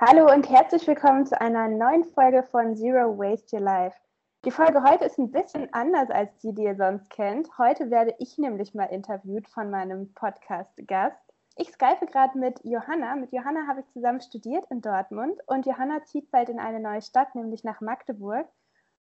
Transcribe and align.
Hallo 0.00 0.32
und 0.32 0.48
herzlich 0.48 0.86
willkommen 0.86 1.26
zu 1.26 1.40
einer 1.40 1.66
neuen 1.66 2.04
Folge 2.04 2.44
von 2.44 2.76
Zero 2.76 3.18
Waste 3.18 3.56
Your 3.56 3.62
Life. 3.64 3.96
Die 4.44 4.52
Folge 4.52 4.84
heute 4.84 5.06
ist 5.06 5.18
ein 5.18 5.32
bisschen 5.32 5.74
anders 5.74 6.08
als 6.10 6.38
die, 6.38 6.54
die 6.54 6.62
ihr 6.62 6.76
sonst 6.76 7.10
kennt. 7.10 7.58
Heute 7.58 7.90
werde 7.90 8.14
ich 8.20 8.38
nämlich 8.38 8.74
mal 8.74 8.84
interviewt 8.84 9.48
von 9.48 9.72
meinem 9.72 10.14
Podcast-Gast. 10.14 11.18
Ich 11.56 11.72
skype 11.72 12.06
gerade 12.06 12.38
mit 12.38 12.60
Johanna. 12.62 13.16
Mit 13.16 13.32
Johanna 13.32 13.66
habe 13.66 13.80
ich 13.80 13.88
zusammen 13.88 14.20
studiert 14.20 14.64
in 14.70 14.82
Dortmund 14.82 15.40
und 15.46 15.66
Johanna 15.66 16.04
zieht 16.04 16.30
bald 16.30 16.48
in 16.48 16.60
eine 16.60 16.78
neue 16.78 17.02
Stadt, 17.02 17.34
nämlich 17.34 17.64
nach 17.64 17.80
Magdeburg 17.80 18.46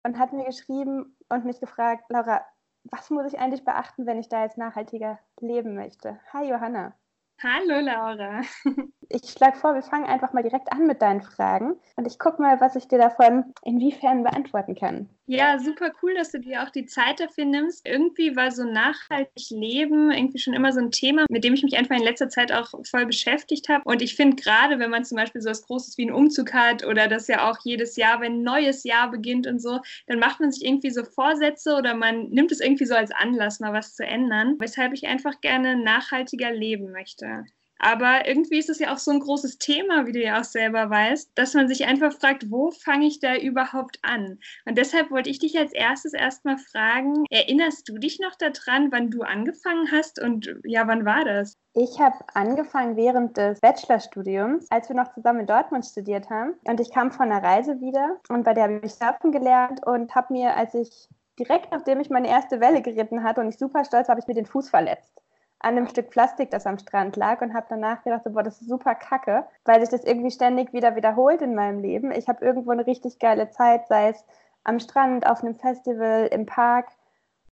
und 0.04 0.16
hat 0.16 0.32
mir 0.32 0.44
geschrieben 0.44 1.16
und 1.28 1.44
mich 1.44 1.58
gefragt, 1.58 2.04
Laura, 2.08 2.46
was 2.84 3.10
muss 3.10 3.26
ich 3.32 3.40
eigentlich 3.40 3.64
beachten, 3.64 4.06
wenn 4.06 4.20
ich 4.20 4.28
da 4.28 4.44
jetzt 4.44 4.58
nachhaltiger 4.58 5.18
leben 5.40 5.74
möchte? 5.74 6.20
Hi 6.32 6.48
Johanna. 6.48 6.94
Hallo 7.42 7.80
Laura. 7.80 8.42
Ich 9.08 9.30
schlage 9.30 9.56
vor, 9.56 9.74
wir 9.74 9.82
fangen 9.82 10.06
einfach 10.06 10.32
mal 10.32 10.42
direkt 10.42 10.72
an 10.72 10.86
mit 10.86 11.02
deinen 11.02 11.22
Fragen 11.22 11.76
und 11.96 12.06
ich 12.06 12.18
gucke 12.18 12.40
mal, 12.40 12.60
was 12.60 12.76
ich 12.76 12.88
dir 12.88 12.98
davon 12.98 13.52
inwiefern 13.62 14.22
beantworten 14.22 14.74
kann. 14.74 15.08
Ja, 15.26 15.58
super 15.58 15.90
cool, 16.02 16.14
dass 16.14 16.32
du 16.32 16.38
dir 16.38 16.62
auch 16.62 16.68
die 16.68 16.84
Zeit 16.84 17.18
dafür 17.18 17.46
nimmst. 17.46 17.88
Irgendwie 17.88 18.36
war 18.36 18.50
so 18.50 18.64
nachhaltig 18.64 19.48
Leben 19.48 20.10
irgendwie 20.10 20.38
schon 20.38 20.52
immer 20.52 20.70
so 20.72 20.80
ein 20.80 20.90
Thema, 20.90 21.24
mit 21.30 21.44
dem 21.44 21.54
ich 21.54 21.62
mich 21.62 21.78
einfach 21.78 21.96
in 21.96 22.02
letzter 22.02 22.28
Zeit 22.28 22.52
auch 22.52 22.74
voll 22.84 23.06
beschäftigt 23.06 23.70
habe. 23.70 23.82
Und 23.84 24.02
ich 24.02 24.16
finde 24.16 24.36
gerade, 24.36 24.78
wenn 24.78 24.90
man 24.90 25.04
zum 25.04 25.16
Beispiel 25.16 25.40
so 25.40 25.48
was 25.48 25.62
Großes 25.66 25.96
wie 25.96 26.02
einen 26.02 26.14
Umzug 26.14 26.52
hat 26.52 26.84
oder 26.84 27.08
das 27.08 27.26
ja 27.26 27.50
auch 27.50 27.56
jedes 27.64 27.96
Jahr, 27.96 28.20
wenn 28.20 28.40
ein 28.40 28.42
neues 28.42 28.84
Jahr 28.84 29.10
beginnt 29.10 29.46
und 29.46 29.60
so, 29.60 29.80
dann 30.06 30.18
macht 30.18 30.40
man 30.40 30.52
sich 30.52 30.64
irgendwie 30.64 30.90
so 30.90 31.04
Vorsätze 31.04 31.74
oder 31.74 31.94
man 31.94 32.28
nimmt 32.28 32.52
es 32.52 32.60
irgendwie 32.60 32.86
so 32.86 32.94
als 32.94 33.10
Anlass, 33.10 33.60
mal 33.60 33.72
was 33.72 33.94
zu 33.94 34.04
ändern, 34.04 34.56
weshalb 34.58 34.92
ich 34.92 35.06
einfach 35.06 35.40
gerne 35.40 35.76
nachhaltiger 35.76 36.52
leben 36.52 36.92
möchte. 36.92 37.46
Aber 37.78 38.26
irgendwie 38.26 38.58
ist 38.58 38.70
es 38.70 38.78
ja 38.78 38.92
auch 38.92 38.98
so 38.98 39.10
ein 39.10 39.20
großes 39.20 39.58
Thema, 39.58 40.06
wie 40.06 40.12
du 40.12 40.22
ja 40.22 40.40
auch 40.40 40.44
selber 40.44 40.88
weißt, 40.90 41.32
dass 41.34 41.54
man 41.54 41.68
sich 41.68 41.86
einfach 41.86 42.12
fragt, 42.12 42.50
wo 42.50 42.70
fange 42.70 43.06
ich 43.06 43.20
da 43.20 43.36
überhaupt 43.36 43.98
an? 44.02 44.38
Und 44.64 44.78
deshalb 44.78 45.10
wollte 45.10 45.30
ich 45.30 45.38
dich 45.38 45.58
als 45.58 45.72
erstes 45.72 46.12
erstmal 46.12 46.58
fragen, 46.58 47.24
erinnerst 47.30 47.88
du 47.88 47.98
dich 47.98 48.20
noch 48.20 48.34
daran, 48.36 48.90
wann 48.92 49.10
du 49.10 49.22
angefangen 49.22 49.90
hast 49.90 50.20
und 50.20 50.54
ja, 50.64 50.86
wann 50.86 51.04
war 51.04 51.24
das? 51.24 51.56
Ich 51.74 51.98
habe 51.98 52.16
angefangen 52.34 52.96
während 52.96 53.36
des 53.36 53.60
Bachelorstudiums, 53.60 54.70
als 54.70 54.88
wir 54.88 54.96
noch 54.96 55.12
zusammen 55.12 55.40
in 55.40 55.46
Dortmund 55.46 55.84
studiert 55.84 56.30
haben. 56.30 56.54
Und 56.64 56.80
ich 56.80 56.92
kam 56.92 57.10
von 57.10 57.32
einer 57.32 57.42
Reise 57.42 57.80
wieder 57.80 58.20
und 58.28 58.44
bei 58.44 58.54
der 58.54 58.64
habe 58.64 58.80
ich 58.84 58.94
surfen 58.94 59.32
gelernt 59.32 59.84
und 59.84 60.14
habe 60.14 60.32
mir, 60.32 60.56
als 60.56 60.74
ich 60.74 61.08
direkt 61.38 61.72
nachdem 61.72 61.98
ich 62.00 62.10
meine 62.10 62.28
erste 62.28 62.60
Welle 62.60 62.80
geritten 62.80 63.24
hatte 63.24 63.40
und 63.40 63.48
ich 63.48 63.58
super 63.58 63.84
stolz 63.84 64.06
war, 64.06 64.12
habe 64.12 64.20
ich 64.20 64.28
mir 64.28 64.34
den 64.34 64.46
Fuß 64.46 64.70
verletzt 64.70 65.23
an 65.64 65.76
einem 65.76 65.88
Stück 65.88 66.10
Plastik, 66.10 66.50
das 66.50 66.66
am 66.66 66.78
Strand 66.78 67.16
lag 67.16 67.40
und 67.40 67.54
habe 67.54 67.66
danach 67.70 68.02
gedacht, 68.04 68.22
boah, 68.24 68.42
das 68.42 68.60
ist 68.60 68.68
super 68.68 68.94
kacke, 68.94 69.44
weil 69.64 69.80
sich 69.80 69.88
das 69.88 70.04
irgendwie 70.04 70.30
ständig 70.30 70.72
wieder 70.72 70.94
wiederholt 70.94 71.40
in 71.40 71.54
meinem 71.54 71.80
Leben. 71.80 72.12
Ich 72.12 72.28
habe 72.28 72.44
irgendwo 72.44 72.70
eine 72.70 72.86
richtig 72.86 73.18
geile 73.18 73.50
Zeit, 73.50 73.88
sei 73.88 74.10
es 74.10 74.24
am 74.62 74.78
Strand, 74.78 75.26
auf 75.26 75.42
einem 75.42 75.54
Festival, 75.54 76.26
im 76.26 76.44
Park. 76.46 76.88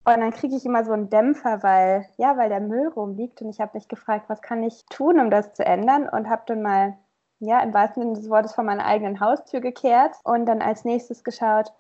Und 0.04 0.18
dann 0.20 0.32
kriege 0.32 0.56
ich 0.56 0.66
immer 0.66 0.84
so 0.84 0.92
einen 0.92 1.08
Dämpfer, 1.08 1.62
weil, 1.62 2.06
ja, 2.16 2.36
weil 2.36 2.48
der 2.48 2.60
Müll 2.60 2.88
rumliegt. 2.88 3.42
Und 3.42 3.50
ich 3.50 3.60
habe 3.60 3.72
mich 3.74 3.86
gefragt, 3.86 4.24
was 4.28 4.42
kann 4.42 4.62
ich 4.62 4.84
tun, 4.86 5.20
um 5.20 5.30
das 5.30 5.52
zu 5.54 5.64
ändern? 5.64 6.08
Und 6.08 6.28
habe 6.28 6.42
dann 6.46 6.62
mal, 6.62 6.96
ja, 7.38 7.60
im 7.60 7.72
wahrsten 7.72 8.02
Sinne 8.02 8.14
des 8.14 8.28
Wortes 8.28 8.54
vor 8.54 8.64
meiner 8.64 8.86
eigenen 8.86 9.20
Haustür 9.20 9.60
gekehrt 9.60 10.16
und 10.24 10.46
dann 10.46 10.62
als 10.62 10.84
nächstes 10.84 11.22
geschaut, 11.22 11.72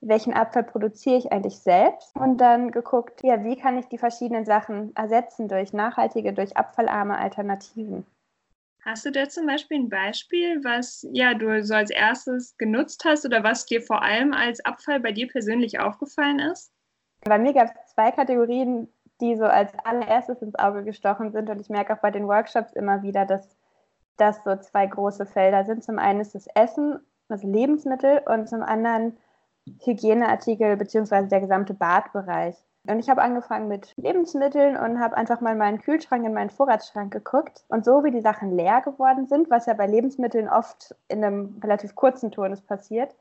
welchen 0.00 0.34
Abfall 0.34 0.64
produziere 0.64 1.16
ich 1.16 1.32
eigentlich 1.32 1.58
selbst 1.58 2.14
und 2.16 2.38
dann 2.38 2.70
geguckt, 2.70 3.22
ja, 3.22 3.42
wie 3.44 3.56
kann 3.56 3.78
ich 3.78 3.86
die 3.86 3.98
verschiedenen 3.98 4.44
Sachen 4.44 4.94
ersetzen 4.94 5.48
durch 5.48 5.72
nachhaltige, 5.72 6.32
durch 6.32 6.56
abfallarme 6.56 7.18
Alternativen. 7.18 8.06
Hast 8.84 9.04
du 9.04 9.10
da 9.10 9.28
zum 9.28 9.46
Beispiel 9.46 9.80
ein 9.80 9.88
Beispiel, 9.88 10.62
was 10.62 11.04
ja 11.10 11.34
du 11.34 11.62
so 11.64 11.74
als 11.74 11.90
erstes 11.90 12.56
genutzt 12.56 13.04
hast 13.04 13.24
oder 13.24 13.42
was 13.42 13.66
dir 13.66 13.82
vor 13.82 14.02
allem 14.02 14.32
als 14.32 14.64
Abfall 14.64 15.00
bei 15.00 15.10
dir 15.10 15.26
persönlich 15.26 15.80
aufgefallen 15.80 16.38
ist? 16.38 16.70
Bei 17.24 17.38
mir 17.38 17.52
gab 17.52 17.74
es 17.74 17.94
zwei 17.94 18.12
Kategorien, 18.12 18.88
die 19.20 19.34
so 19.34 19.44
als 19.44 19.72
allererstes 19.84 20.40
ins 20.40 20.54
Auge 20.54 20.84
gestochen 20.84 21.32
sind 21.32 21.50
und 21.50 21.60
ich 21.60 21.68
merke 21.68 21.94
auch 21.94 22.00
bei 22.00 22.12
den 22.12 22.28
Workshops 22.28 22.74
immer 22.74 23.02
wieder, 23.02 23.26
dass 23.26 23.56
das 24.18 24.44
so 24.44 24.54
zwei 24.56 24.86
große 24.86 25.26
Felder 25.26 25.64
sind. 25.64 25.82
Zum 25.82 25.98
einen 25.98 26.20
ist 26.20 26.34
das 26.36 26.46
Essen, 26.54 27.00
also 27.28 27.48
Lebensmittel 27.48 28.22
und 28.26 28.48
zum 28.48 28.62
anderen 28.62 29.16
Hygieneartikel 29.84 30.76
beziehungsweise 30.76 31.28
der 31.28 31.40
gesamte 31.40 31.74
Badbereich. 31.74 32.56
Und 32.88 33.00
ich 33.00 33.10
habe 33.10 33.22
angefangen 33.22 33.68
mit 33.68 33.92
Lebensmitteln 33.96 34.76
und 34.76 35.00
habe 35.00 35.16
einfach 35.16 35.40
mal 35.40 35.52
in 35.52 35.58
meinen 35.58 35.80
Kühlschrank, 35.80 36.24
in 36.24 36.34
meinen 36.34 36.50
Vorratsschrank 36.50 37.12
geguckt. 37.12 37.64
Und 37.68 37.84
so 37.84 38.04
wie 38.04 38.12
die 38.12 38.20
Sachen 38.20 38.52
leer 38.52 38.80
geworden 38.80 39.26
sind, 39.26 39.50
was 39.50 39.66
ja 39.66 39.74
bei 39.74 39.86
Lebensmitteln 39.86 40.48
oft 40.48 40.94
in 41.08 41.24
einem 41.24 41.58
relativ 41.62 41.94
kurzen 41.96 42.30
Turnus 42.30 42.60
passiert, 42.60 43.16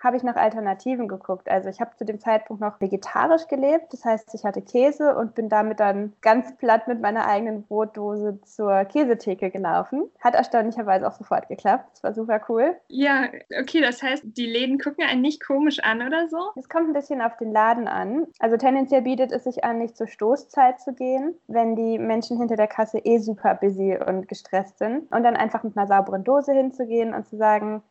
habe 0.00 0.16
ich 0.16 0.22
nach 0.22 0.36
Alternativen 0.36 1.08
geguckt. 1.08 1.48
Also 1.48 1.68
ich 1.68 1.80
habe 1.80 1.96
zu 1.96 2.04
dem 2.04 2.20
Zeitpunkt 2.20 2.60
noch 2.62 2.80
vegetarisch 2.80 3.48
gelebt, 3.48 3.92
das 3.92 4.04
heißt, 4.04 4.34
ich 4.34 4.44
hatte 4.44 4.62
Käse 4.62 5.16
und 5.16 5.34
bin 5.34 5.48
damit 5.48 5.80
dann 5.80 6.12
ganz 6.20 6.56
platt 6.56 6.88
mit 6.88 7.00
meiner 7.00 7.26
eigenen 7.26 7.64
Brotdose 7.64 8.40
zur 8.42 8.84
Käsetheke 8.84 9.50
gelaufen. 9.50 10.10
Hat 10.20 10.34
erstaunlicherweise 10.34 11.06
auch 11.06 11.12
sofort 11.12 11.48
geklappt. 11.48 11.88
Das 11.92 12.02
war 12.02 12.14
super 12.14 12.40
cool. 12.48 12.76
Ja, 12.88 13.24
okay, 13.60 13.80
das 13.80 14.02
heißt, 14.02 14.22
die 14.24 14.46
Läden 14.46 14.78
gucken 14.78 15.04
einen 15.04 15.22
nicht 15.22 15.44
komisch 15.44 15.80
an 15.80 16.06
oder 16.06 16.28
so? 16.28 16.38
Es 16.56 16.68
kommt 16.68 16.88
ein 16.88 16.92
bisschen 16.92 17.20
auf 17.20 17.36
den 17.36 17.52
Laden 17.52 17.88
an. 17.88 18.26
Also 18.38 18.56
tendenziell 18.56 19.02
bietet 19.02 19.32
es 19.32 19.44
sich 19.44 19.64
an, 19.64 19.78
nicht 19.78 19.96
zur 19.96 20.06
Stoßzeit 20.06 20.80
zu 20.80 20.92
gehen, 20.92 21.34
wenn 21.46 21.76
die 21.76 21.98
Menschen 21.98 22.38
hinter 22.38 22.56
der 22.56 22.66
Kasse 22.66 22.98
eh 22.98 23.18
super 23.18 23.54
busy 23.54 23.98
und 24.06 24.28
gestresst 24.28 24.78
sind. 24.78 25.10
Und 25.12 25.22
dann 25.22 25.36
einfach 25.36 25.62
mit 25.62 25.76
einer 25.76 25.86
sauberen 25.86 26.24
Dose 26.24 26.52
hinzugehen 26.52 27.14
und 27.14 27.26
zu 27.26 27.36
sagen, 27.36 27.82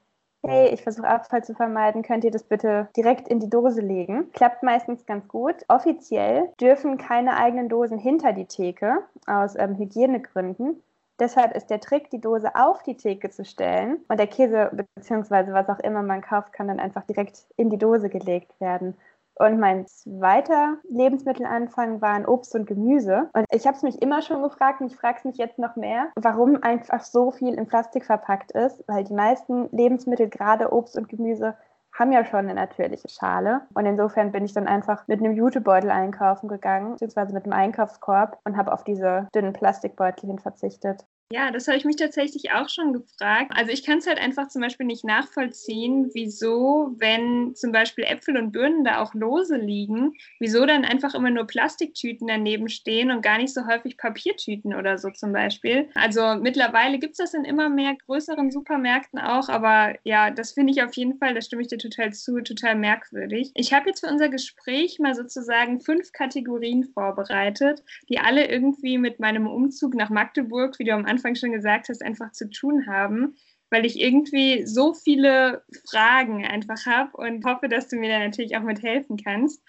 hey, 0.46 0.70
ich 0.74 0.84
versuche 0.84 1.08
Abfall 1.08 1.44
zu 1.44 1.54
vermeiden, 1.54 2.04
könnt 2.04 2.24
ihr 2.24 2.32
das 2.32 2.44
bitte 2.44 2.88
direkt 2.96 3.28
in 3.28 3.40
die 3.40 3.50
Dose 3.50 3.82
legen? 3.82 4.32
Klappt 4.32 4.64
meistens 4.64 5.06
ganz 5.06 5.28
gut. 5.28 5.56
Offiziell 5.68 6.50
dürfen 6.60 6.98
keine 6.98 7.38
eigenen 7.38 7.70
Dosen 7.70 7.98
hinter 7.98 8.34
die 8.34 8.46
Theke 8.46 9.00
aus 9.26 9.56
ähm, 9.58 9.78
Hygienegründen. 9.78 10.82
Deshalb 11.20 11.56
ist 11.56 11.72
der 11.72 11.80
Trick, 11.80 12.12
die 12.12 12.22
Dose 12.22 12.56
auf 12.56 12.84
die 12.84 12.96
Theke 12.96 13.32
zu 13.32 13.44
stellen 13.44 13.98
und 14.08 14.20
der 14.20 14.28
Käse 14.28 14.70
bzw. 14.96 15.52
was 15.52 15.68
auch 15.68 15.80
immer 15.80 16.04
man 16.04 16.22
kauft, 16.22 16.54
kann 16.54 16.68
dann 16.68 16.80
einfach 16.80 17.04
direkt 17.06 17.46
in 17.56 17.70
die 17.72 17.80
Dose 17.80 18.10
gelegt 18.10 18.60
werden. 18.60 18.96
Und 19.40 19.60
mein 19.60 19.86
zweiter 19.88 20.78
Lebensmittelanfang 20.90 22.02
waren 22.02 22.26
Obst 22.26 22.56
und 22.56 22.66
Gemüse. 22.66 23.30
Und 23.34 23.46
ich 23.52 23.68
habe 23.68 23.78
es 23.78 23.84
mich 23.84 24.02
immer 24.02 24.22
schon 24.22 24.42
gefragt 24.42 24.82
und 24.82 24.88
ich 24.88 24.98
frage 24.98 25.20
es 25.20 25.26
mich 25.26 25.38
jetzt 25.38 25.60
noch 25.60 25.76
mehr, 25.76 26.08
warum 26.16 26.62
einfach 26.64 27.04
so 27.04 27.32
viel 27.32 27.54
in 27.54 27.68
Plastik 27.68 28.06
verpackt 28.06 28.52
ist, 28.52 28.84
weil 28.88 29.04
die 29.04 29.14
meisten 29.14 29.70
Lebensmittel, 29.72 30.30
gerade 30.30 30.74
Obst 30.74 30.98
und 30.98 31.10
Gemüse, 31.10 31.56
haben 31.98 32.12
ja 32.12 32.26
schon 32.26 32.40
eine 32.42 32.54
natürliche 32.54 33.10
Schale. 33.10 33.62
Und 33.74 33.86
insofern 33.86 34.32
bin 34.32 34.46
ich 34.46 34.54
dann 34.54 34.68
einfach 34.68 35.08
mit 35.08 35.20
einem 35.20 35.34
Jutebeutel 35.34 35.90
einkaufen 35.90 36.48
gegangen, 36.48 36.92
beziehungsweise 36.92 37.34
mit 37.34 37.46
einem 37.46 37.54
Einkaufskorb 37.54 38.40
und 38.44 38.58
habe 38.58 38.72
auf 38.72 38.84
diese 38.84 39.28
dünnen 39.34 39.54
Plastikbeutel 39.54 40.28
hin 40.28 40.40
verzichtet. 40.40 41.06
Ja, 41.30 41.52
das 41.52 41.68
habe 41.68 41.78
ich 41.78 41.84
mich 41.84 41.98
tatsächlich 41.98 42.54
auch 42.54 42.70
schon 42.70 42.94
gefragt. 42.94 43.52
Also 43.54 43.74
ich 43.74 43.84
kann 43.84 43.98
es 43.98 44.08
halt 44.08 44.18
einfach 44.18 44.48
zum 44.48 44.62
Beispiel 44.62 44.86
nicht 44.86 45.04
nachvollziehen, 45.04 46.10
wieso, 46.14 46.96
wenn 47.00 47.54
zum 47.54 47.74
Beispiel 47.74 48.06
Äpfel 48.06 48.38
und 48.38 48.54
Birnen 48.54 48.86
da 48.86 49.02
auch 49.02 49.14
lose 49.14 49.58
liegen, 49.58 50.14
wieso 50.40 50.66
dann 50.66 50.86
einfach 50.86 51.14
immer 51.16 51.30
nur 51.30 51.46
Plastiktüten 51.46 52.28
daneben 52.28 52.70
stehen 52.70 53.12
und 53.12 53.22
gar 53.22 53.40
nicht 53.40 53.54
so 53.54 53.68
häufig 53.68 53.98
Papiertüten 53.98 54.74
oder 54.74 54.98
so 54.98 55.10
zum 55.10 55.34
Beispiel. 55.34 55.90
Also 55.96 56.36
mittlerweile 56.36 56.98
gibt 56.98 57.12
es 57.12 57.18
das 57.18 57.34
in 57.34 57.44
immer 57.44 57.68
mehr 57.68 57.98
größeren 58.06 58.50
Supermärkten 58.50 59.20
auch, 59.20 59.50
aber 59.50 59.96
ja, 60.06 60.32
das 60.32 60.54
finde 60.54 60.72
ich 60.72 60.82
auf 60.82 60.94
jeden 60.96 61.18
Fall, 61.18 61.34
da 61.34 61.42
stimme 61.42 61.62
ich 61.62 61.68
dir 61.68 61.78
total 61.78 62.14
zu, 62.14 62.40
total 62.40 62.76
merkwürdig. 62.76 63.52
Ich 63.54 63.74
habe 63.74 63.90
jetzt 63.90 64.00
für 64.00 64.10
unser 64.10 64.30
Gespräch 64.30 64.98
mal 65.00 65.14
sozusagen 65.14 65.82
fünf 65.82 66.14
Kategorien 66.14 66.86
vorbereitet, 66.86 67.84
die 68.08 68.20
alle 68.20 68.48
irgendwie 68.48 68.98
mit 68.98 69.20
meinem 69.20 69.46
Umzug 69.46 69.94
nach 69.94 70.10
Magdeburg, 70.10 70.80
wie 70.80 70.86
du 70.86 70.94
am 70.94 71.04
Anfang 71.04 71.17
Anfang 71.18 71.36
schon 71.36 71.52
gesagt 71.52 71.90
hast, 71.90 72.04
einfach 72.04 72.32
zu 72.32 72.50
tun 72.50 72.86
haben, 72.88 73.36
weil 73.70 73.86
ich 73.86 74.00
irgendwie 74.00 74.66
so 74.66 74.94
viele 74.94 75.64
Fragen 75.90 76.46
einfach 76.46 76.86
habe 76.86 77.18
und 77.18 77.44
hoffe, 77.44 77.68
dass 77.68 77.88
du 77.88 77.98
mir 77.98 78.10
da 78.10 78.20
natürlich 78.20 78.56
auch 78.56 78.62
mit 78.62 78.82
helfen 78.82 79.18
kannst. 79.18 79.62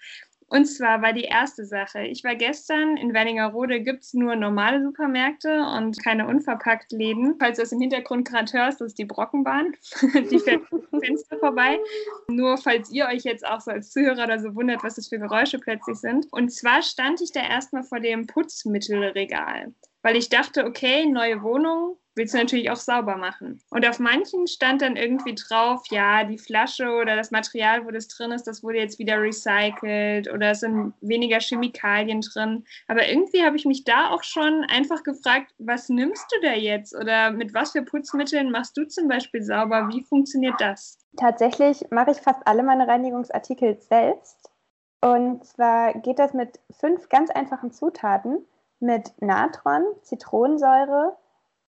Und 0.49 0.65
zwar 0.65 1.01
war 1.01 1.13
die 1.13 1.23
erste 1.23 1.65
Sache. 1.65 2.01
Ich 2.01 2.23
war 2.23 2.35
gestern 2.35 2.97
in 2.97 3.13
Wernigerode, 3.13 3.81
gibt 3.81 4.03
es 4.03 4.13
nur 4.13 4.35
normale 4.35 4.83
Supermärkte 4.83 5.63
und 5.77 6.03
keine 6.03 6.27
unverpackt 6.27 6.91
Läden. 6.91 7.35
Falls 7.39 7.57
du 7.57 7.63
das 7.63 7.71
im 7.71 7.81
Hintergrund 7.81 8.27
gerade 8.27 8.51
hörst, 8.51 8.81
das 8.81 8.89
ist 8.89 8.99
die 8.99 9.05
Brockenbahn. 9.05 9.73
die 10.31 10.39
fährt 10.39 10.63
Fenster 10.99 11.37
vorbei. 11.37 11.79
Nur 12.27 12.57
falls 12.57 12.91
ihr 12.91 13.05
euch 13.05 13.23
jetzt 13.23 13.45
auch 13.45 13.61
so 13.61 13.71
als 13.71 13.91
Zuhörer 13.91 14.23
oder 14.23 14.39
so 14.39 14.55
wundert, 14.55 14.83
was 14.83 14.95
das 14.95 15.07
für 15.07 15.19
Geräusche 15.19 15.59
plötzlich 15.59 15.97
sind. 15.97 16.27
Und 16.31 16.51
zwar 16.51 16.81
stand 16.81 17.21
ich 17.21 17.31
da 17.31 17.41
erstmal 17.41 17.83
vor 17.83 17.99
dem 17.99 18.25
Putzmittelregal 18.27 19.73
weil 20.01 20.15
ich 20.15 20.29
dachte, 20.29 20.65
okay, 20.65 21.05
neue 21.05 21.43
Wohnung, 21.43 21.97
willst 22.19 22.33
du 22.33 22.37
natürlich 22.37 22.69
auch 22.69 22.75
sauber 22.75 23.15
machen. 23.15 23.61
Und 23.69 23.87
auf 23.87 23.97
manchen 23.97 24.45
stand 24.45 24.81
dann 24.81 24.97
irgendwie 24.97 25.33
drauf, 25.33 25.81
ja, 25.89 26.25
die 26.25 26.37
Flasche 26.37 26.91
oder 26.91 27.15
das 27.15 27.31
Material, 27.31 27.85
wo 27.85 27.91
das 27.91 28.09
drin 28.09 28.31
ist, 28.31 28.45
das 28.45 28.61
wurde 28.61 28.77
jetzt 28.77 28.99
wieder 28.99 29.21
recycelt 29.21 30.31
oder 30.31 30.51
es 30.51 30.59
sind 30.59 30.93
weniger 30.99 31.39
Chemikalien 31.39 32.21
drin. 32.21 32.65
Aber 32.87 33.07
irgendwie 33.07 33.43
habe 33.43 33.55
ich 33.55 33.65
mich 33.65 33.85
da 33.85 34.09
auch 34.09 34.23
schon 34.23 34.65
einfach 34.65 35.03
gefragt, 35.03 35.53
was 35.57 35.87
nimmst 35.87 36.25
du 36.31 36.45
da 36.45 36.53
jetzt 36.53 36.93
oder 36.93 37.31
mit 37.31 37.53
was 37.53 37.71
für 37.71 37.83
Putzmitteln 37.83 38.51
machst 38.51 38.75
du 38.77 38.85
zum 38.85 39.07
Beispiel 39.07 39.41
sauber? 39.41 39.87
Wie 39.89 40.03
funktioniert 40.03 40.59
das? 40.59 40.99
Tatsächlich 41.15 41.85
mache 41.89 42.11
ich 42.11 42.17
fast 42.17 42.45
alle 42.45 42.63
meine 42.63 42.87
Reinigungsartikel 42.87 43.79
selbst. 43.79 44.49
Und 45.01 45.45
zwar 45.45 45.93
geht 45.93 46.19
das 46.19 46.33
mit 46.33 46.59
fünf 46.69 47.07
ganz 47.07 47.29
einfachen 47.29 47.71
Zutaten 47.71 48.45
mit 48.81 49.13
Natron, 49.21 49.83
Zitronensäure, 50.03 51.15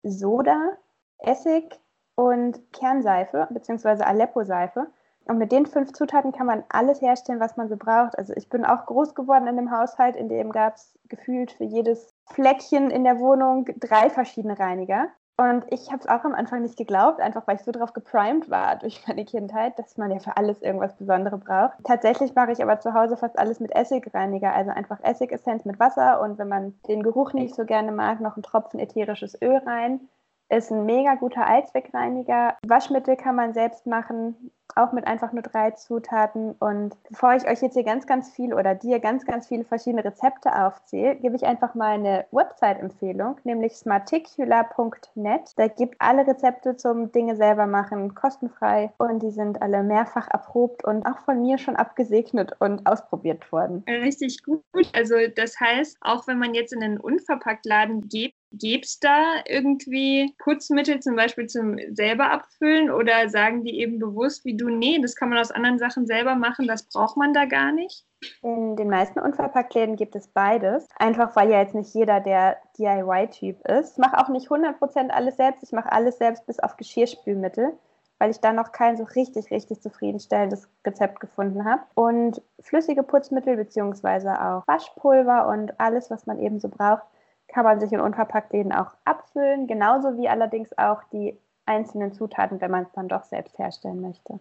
Soda, 0.02 0.76
Essig 1.18 1.78
und 2.14 2.72
Kernseife 2.72 3.48
bzw. 3.50 4.02
Aleppo-Seife. 4.02 4.88
Und 5.24 5.38
mit 5.38 5.52
den 5.52 5.66
fünf 5.66 5.92
Zutaten 5.92 6.32
kann 6.32 6.46
man 6.46 6.64
alles 6.68 7.00
herstellen, 7.00 7.40
was 7.40 7.56
man 7.56 7.68
so 7.68 7.76
braucht. 7.76 8.18
Also 8.18 8.32
ich 8.34 8.48
bin 8.48 8.64
auch 8.64 8.86
groß 8.86 9.14
geworden 9.14 9.46
in 9.46 9.56
dem 9.56 9.70
Haushalt, 9.70 10.16
in 10.16 10.28
dem 10.28 10.50
gab 10.50 10.76
es 10.76 10.98
gefühlt 11.08 11.52
für 11.52 11.64
jedes 11.64 12.14
Fleckchen 12.26 12.90
in 12.90 13.04
der 13.04 13.18
Wohnung 13.18 13.66
drei 13.78 14.10
verschiedene 14.10 14.58
Reiniger. 14.58 15.08
Und 15.40 15.64
ich 15.70 15.90
habe 15.90 16.00
es 16.00 16.06
auch 16.06 16.22
am 16.24 16.34
Anfang 16.34 16.60
nicht 16.60 16.76
geglaubt, 16.76 17.18
einfach 17.18 17.46
weil 17.46 17.56
ich 17.56 17.62
so 17.62 17.72
drauf 17.72 17.94
geprimed 17.94 18.50
war 18.50 18.76
durch 18.76 19.08
meine 19.08 19.24
Kindheit, 19.24 19.78
dass 19.78 19.96
man 19.96 20.10
ja 20.10 20.18
für 20.18 20.36
alles 20.36 20.60
irgendwas 20.60 20.94
Besonderes 20.96 21.40
braucht. 21.40 21.78
Tatsächlich 21.84 22.34
mache 22.34 22.52
ich 22.52 22.62
aber 22.62 22.78
zu 22.78 22.92
Hause 22.92 23.16
fast 23.16 23.38
alles 23.38 23.58
mit 23.58 23.74
Essigreiniger, 23.74 24.54
also 24.54 24.70
einfach 24.70 25.02
Essigessenz 25.02 25.64
mit 25.64 25.80
Wasser 25.80 26.20
und 26.20 26.36
wenn 26.36 26.48
man 26.48 26.78
den 26.88 27.02
Geruch 27.02 27.32
nicht 27.32 27.54
so 27.54 27.64
gerne 27.64 27.90
mag, 27.90 28.20
noch 28.20 28.36
einen 28.36 28.42
Tropfen 28.42 28.78
ätherisches 28.80 29.40
Öl 29.40 29.56
rein. 29.64 30.10
Ist 30.50 30.70
ein 30.72 30.84
mega 30.84 31.14
guter 31.14 31.46
Allzweckreiniger. 31.46 32.56
Waschmittel 32.66 33.16
kann 33.16 33.36
man 33.36 33.54
selbst 33.54 33.86
machen, 33.86 34.50
auch 34.76 34.92
mit 34.92 35.06
einfach 35.06 35.32
nur 35.32 35.42
drei 35.42 35.72
Zutaten. 35.72 36.52
Und 36.58 36.96
bevor 37.08 37.34
ich 37.34 37.46
euch 37.46 37.62
jetzt 37.62 37.74
hier 37.74 37.84
ganz, 37.84 38.06
ganz 38.06 38.30
viel 38.30 38.54
oder 38.54 38.74
dir 38.74 39.00
ganz, 39.00 39.24
ganz 39.24 39.48
viele 39.48 39.64
verschiedene 39.64 40.04
Rezepte 40.04 40.54
aufzähle, 40.54 41.16
gebe 41.16 41.36
ich 41.36 41.44
einfach 41.44 41.74
mal 41.74 41.94
eine 41.94 42.26
Website-Empfehlung, 42.30 43.36
nämlich 43.44 43.74
smarticula.net. 43.74 45.52
Da 45.56 45.68
gibt 45.68 45.96
alle 45.98 46.26
Rezepte 46.26 46.76
zum 46.76 47.12
Dinge 47.12 47.36
selber 47.36 47.66
machen, 47.66 48.14
kostenfrei 48.14 48.92
und 48.98 49.22
die 49.22 49.30
sind 49.30 49.62
alle 49.62 49.82
mehrfach 49.82 50.28
erprobt 50.30 50.84
und 50.84 51.06
auch 51.06 51.18
von 51.20 51.42
mir 51.42 51.58
schon 51.58 51.76
abgesegnet 51.76 52.52
und 52.58 52.86
ausprobiert 52.86 53.50
worden. 53.52 53.84
Richtig 53.88 54.42
gut. 54.42 54.62
Also 54.94 55.14
das 55.34 55.58
heißt, 55.60 55.98
auch 56.00 56.26
wenn 56.26 56.38
man 56.38 56.54
jetzt 56.54 56.72
in 56.72 56.82
einen 56.82 56.98
Unverpacktladen 56.98 58.08
geht, 58.08 58.34
Gibt 58.52 58.86
es 58.86 58.98
da 58.98 59.42
irgendwie 59.46 60.34
Putzmittel 60.38 61.00
zum 61.00 61.14
Beispiel 61.14 61.46
zum 61.46 61.76
selber 61.92 62.30
abfüllen 62.30 62.90
oder 62.90 63.28
sagen 63.28 63.64
die 63.64 63.78
eben 63.80 63.98
bewusst 63.98 64.44
wie 64.44 64.56
du, 64.56 64.68
nee, 64.68 64.98
das 65.00 65.14
kann 65.14 65.28
man 65.28 65.38
aus 65.38 65.52
anderen 65.52 65.78
Sachen 65.78 66.06
selber 66.06 66.34
machen, 66.34 66.66
das 66.66 66.82
braucht 66.82 67.16
man 67.16 67.32
da 67.32 67.44
gar 67.44 67.70
nicht? 67.70 68.04
In 68.42 68.76
den 68.76 68.90
meisten 68.90 69.18
Unverpacktläden 69.18 69.96
gibt 69.96 70.14
es 70.14 70.28
beides. 70.28 70.86
Einfach 70.98 71.34
weil 71.36 71.50
ja 71.50 71.60
jetzt 71.60 71.74
nicht 71.74 71.94
jeder 71.94 72.20
der 72.20 72.58
DIY-Typ 72.78 73.66
ist. 73.66 73.92
Ich 73.92 73.98
mache 73.98 74.18
auch 74.18 74.28
nicht 74.28 74.48
100% 74.48 75.08
alles 75.10 75.36
selbst. 75.36 75.62
Ich 75.62 75.72
mache 75.72 75.90
alles 75.90 76.18
selbst 76.18 76.46
bis 76.46 76.58
auf 76.58 76.76
Geschirrspülmittel, 76.76 77.72
weil 78.18 78.30
ich 78.30 78.40
da 78.40 78.52
noch 78.52 78.72
kein 78.72 78.96
so 78.96 79.04
richtig, 79.04 79.50
richtig 79.50 79.80
zufriedenstellendes 79.80 80.68
Rezept 80.86 81.20
gefunden 81.20 81.64
habe. 81.64 81.82
Und 81.94 82.42
flüssige 82.60 83.02
Putzmittel 83.02 83.56
beziehungsweise 83.56 84.32
auch 84.32 84.66
Waschpulver 84.66 85.48
und 85.48 85.80
alles, 85.80 86.10
was 86.10 86.26
man 86.26 86.40
eben 86.40 86.60
so 86.60 86.68
braucht, 86.68 87.04
kann 87.52 87.64
man 87.64 87.80
sich 87.80 87.92
in 87.92 88.00
Unverpacktläden 88.00 88.72
auch 88.72 88.94
abfüllen, 89.04 89.66
genauso 89.66 90.16
wie 90.16 90.28
allerdings 90.28 90.76
auch 90.78 91.02
die 91.12 91.36
einzelnen 91.66 92.12
Zutaten, 92.12 92.60
wenn 92.60 92.70
man 92.70 92.84
es 92.84 92.92
dann 92.92 93.08
doch 93.08 93.24
selbst 93.24 93.58
herstellen 93.58 94.00
möchte. 94.00 94.40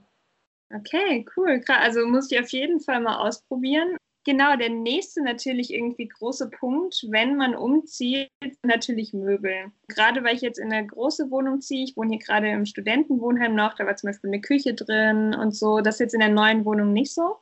Okay, 0.74 1.26
cool. 1.36 1.64
Also 1.68 2.06
muss 2.08 2.32
ich 2.32 2.40
auf 2.40 2.50
jeden 2.50 2.80
Fall 2.80 3.02
mal 3.02 3.18
ausprobieren. 3.18 3.98
Genau, 4.26 4.56
der 4.58 4.70
nächste 4.70 5.24
natürlich 5.24 5.74
irgendwie 5.74 6.08
große 6.08 6.50
Punkt, 6.50 7.08
wenn 7.10 7.38
man 7.38 7.56
umzieht, 7.56 8.30
natürlich 8.64 9.14
Möbel. 9.14 9.72
Gerade 9.88 10.24
weil 10.24 10.36
ich 10.36 10.42
jetzt 10.42 10.60
in 10.60 10.72
eine 10.72 10.86
große 10.86 11.32
Wohnung 11.32 11.62
ziehe, 11.62 11.86
ich 11.86 11.96
wohne 11.96 12.12
hier 12.12 12.20
gerade 12.20 12.50
im 12.50 12.66
Studentenwohnheim 12.66 13.56
noch, 13.56 13.76
da 13.76 13.86
war 13.86 13.96
zum 13.96 14.10
Beispiel 14.10 14.30
eine 14.30 14.42
Küche 14.42 14.74
drin 14.74 15.34
und 15.34 15.56
so. 15.56 15.80
Das 15.80 15.96
ist 15.96 16.00
jetzt 16.02 16.14
in 16.14 16.20
der 16.20 16.30
neuen 16.30 16.66
Wohnung 16.66 16.94
nicht 16.94 17.14
so. 17.14 17.38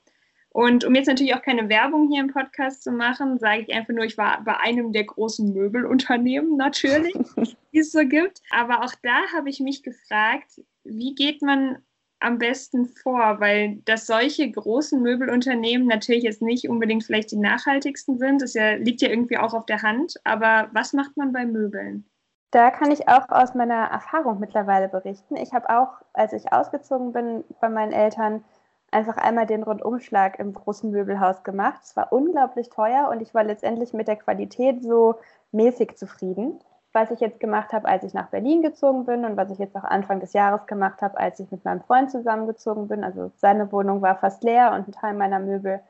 Und 0.49 0.85
um 0.85 0.95
jetzt 0.95 1.07
natürlich 1.07 1.35
auch 1.35 1.41
keine 1.41 1.69
Werbung 1.69 2.09
hier 2.09 2.21
im 2.21 2.33
Podcast 2.33 2.83
zu 2.83 2.91
machen, 2.91 3.37
sage 3.37 3.61
ich 3.61 3.73
einfach 3.73 3.93
nur, 3.93 4.05
ich 4.05 4.17
war 4.17 4.43
bei 4.43 4.57
einem 4.57 4.91
der 4.91 5.03
großen 5.03 5.53
Möbelunternehmen 5.53 6.57
natürlich, 6.57 7.13
die 7.73 7.79
es 7.79 7.91
so 7.91 7.99
gibt. 7.99 8.41
Aber 8.49 8.83
auch 8.83 8.93
da 9.03 9.19
habe 9.35 9.49
ich 9.49 9.59
mich 9.59 9.83
gefragt, 9.83 10.61
wie 10.83 11.13
geht 11.13 11.41
man 11.41 11.77
am 12.19 12.39
besten 12.39 12.87
vor? 12.87 13.39
Weil 13.39 13.77
dass 13.85 14.07
solche 14.07 14.49
großen 14.49 15.01
Möbelunternehmen 15.01 15.87
natürlich 15.87 16.23
jetzt 16.23 16.41
nicht 16.41 16.69
unbedingt 16.69 17.03
vielleicht 17.03 17.31
die 17.31 17.37
nachhaltigsten 17.37 18.17
sind, 18.17 18.41
das 18.41 18.53
ja, 18.53 18.73
liegt 18.75 19.01
ja 19.01 19.09
irgendwie 19.09 19.37
auch 19.37 19.53
auf 19.53 19.65
der 19.65 19.83
Hand. 19.83 20.15
Aber 20.23 20.69
was 20.73 20.93
macht 20.93 21.17
man 21.17 21.33
bei 21.33 21.45
Möbeln? 21.45 22.05
Da 22.51 22.71
kann 22.71 22.91
ich 22.91 23.09
auch 23.09 23.27
aus 23.29 23.55
meiner 23.55 23.85
Erfahrung 23.91 24.39
mittlerweile 24.39 24.87
berichten. 24.87 25.35
Ich 25.35 25.53
habe 25.53 25.69
auch, 25.69 25.89
als 26.13 26.31
ich 26.31 26.53
ausgezogen 26.53 27.11
bin 27.11 27.43
bei 27.59 27.67
meinen 27.67 27.91
Eltern, 27.91 28.43
einfach 28.91 29.17
einmal 29.17 29.45
den 29.45 29.63
Rundumschlag 29.63 30.39
im 30.39 30.53
großen 30.53 30.89
Möbelhaus 30.91 31.43
gemacht. 31.43 31.81
Es 31.83 31.95
war 31.95 32.11
unglaublich 32.11 32.69
teuer 32.69 33.09
und 33.11 33.21
ich 33.21 33.33
war 33.33 33.43
letztendlich 33.43 33.93
mit 33.93 34.07
der 34.07 34.15
Qualität 34.15 34.81
so 34.83 35.15
mäßig 35.51 35.97
zufrieden. 35.97 36.59
Was 36.93 37.11
ich 37.11 37.19
jetzt 37.19 37.39
gemacht 37.39 37.73
habe, 37.73 37.87
als 37.87 38.03
ich 38.03 38.13
nach 38.13 38.29
Berlin 38.29 38.61
gezogen 38.61 39.05
bin 39.05 39.25
und 39.25 39.37
was 39.37 39.51
ich 39.51 39.59
jetzt 39.59 39.75
auch 39.75 39.83
Anfang 39.83 40.19
des 40.19 40.33
Jahres 40.33 40.65
gemacht 40.65 41.01
habe, 41.01 41.17
als 41.17 41.39
ich 41.39 41.51
mit 41.51 41.63
meinem 41.65 41.81
Freund 41.81 42.09
zusammengezogen 42.09 42.87
bin. 42.87 43.03
Also 43.03 43.31
seine 43.35 43.71
Wohnung 43.71 44.01
war 44.01 44.15
fast 44.15 44.43
leer 44.43 44.71
und 44.73 44.87
ein 44.87 44.93
Teil 44.93 45.13
meiner 45.13 45.39
Möbel 45.39 45.81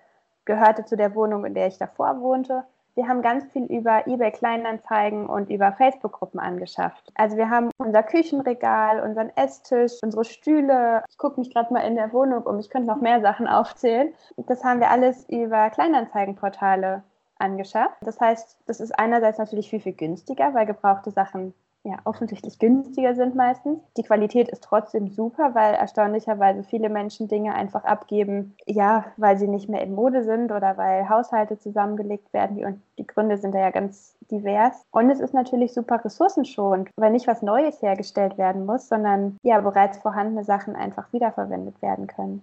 gehörte 0.45 0.85
zu 0.85 0.97
der 0.97 1.13
Wohnung, 1.15 1.45
in 1.45 1.53
der 1.53 1.67
ich 1.67 1.77
davor 1.77 2.19
wohnte 2.19 2.63
wir 2.97 3.07
haben 3.07 3.21
ganz 3.21 3.45
viel 3.53 3.65
über 3.65 4.07
eBay 4.07 4.31
Kleinanzeigen 4.31 5.27
und 5.27 5.51
über 5.51 5.71
Facebook-Gruppen 5.71 6.39
angeschafft. 6.39 7.11
Also 7.13 7.37
wir 7.37 7.49
haben 7.51 7.69
unser 7.77 8.01
Küchenregal, 8.01 9.01
unseren 9.01 9.29
Esstisch, 9.35 9.93
unsere 10.01 10.25
Stühle. 10.25 11.03
Ich 11.07 11.17
gucke 11.19 11.39
mich 11.39 11.53
gerade 11.53 11.71
mal 11.71 11.81
in 11.81 11.95
der 11.95 12.11
Wohnung 12.11 12.41
um. 12.41 12.57
Ich 12.57 12.71
könnte 12.71 12.87
noch 12.87 12.99
mehr 12.99 13.21
Sachen 13.21 13.47
aufzählen. 13.47 14.13
Das 14.35 14.63
haben 14.63 14.79
wir 14.79 14.89
alles 14.89 15.29
über 15.29 15.69
Kleinanzeigenportale 15.69 17.03
angeschafft. 17.37 17.97
Das 18.01 18.19
heißt, 18.19 18.57
das 18.65 18.79
ist 18.79 18.97
einerseits 18.97 19.37
natürlich 19.37 19.69
viel, 19.69 19.79
viel 19.79 19.93
günstiger, 19.93 20.55
weil 20.55 20.65
gebrauchte 20.65 21.11
Sachen 21.11 21.53
ja, 21.87 21.99
offensichtlich 22.03 22.59
günstiger 22.59 23.15
sind 23.15 23.33
meistens. 23.33 23.79
Die 23.95 24.03
Qualität 24.03 24.49
ist 24.49 24.61
trotzdem 24.61 25.07
super, 25.07 25.55
weil 25.55 25.73
erstaunlicherweise 25.73 26.63
viele 26.63 26.89
Menschen 26.89 27.29
Dinge 27.29 27.55
einfach 27.55 27.85
abgeben, 27.85 28.55
ja, 28.65 29.05
weil 29.15 29.37
sie 29.37 29.47
nicht 29.47 29.69
mehr 29.69 29.81
in 29.81 29.95
Mode 29.95 30.25
sind 30.25 30.51
oder 30.51 30.77
weil 30.77 31.07
Haushalte 31.07 31.57
zusammengelegt 31.57 32.33
werden. 32.33 32.65
Und 32.65 32.81
die 32.97 33.07
Gründe 33.07 33.37
sind 33.37 33.55
da 33.55 33.59
ja 33.59 33.69
ganz 33.69 34.17
divers. 34.29 34.85
Und 34.91 35.09
es 35.09 35.21
ist 35.21 35.33
natürlich 35.33 35.73
super 35.73 36.03
ressourcenschonend, 36.03 36.89
weil 36.97 37.11
nicht 37.11 37.27
was 37.27 37.41
Neues 37.41 37.81
hergestellt 37.81 38.37
werden 38.37 38.65
muss, 38.65 38.89
sondern 38.89 39.37
ja, 39.43 39.61
bereits 39.61 39.97
vorhandene 39.99 40.43
Sachen 40.43 40.75
einfach 40.75 41.13
wiederverwendet 41.13 41.81
werden 41.81 42.07
können. 42.07 42.41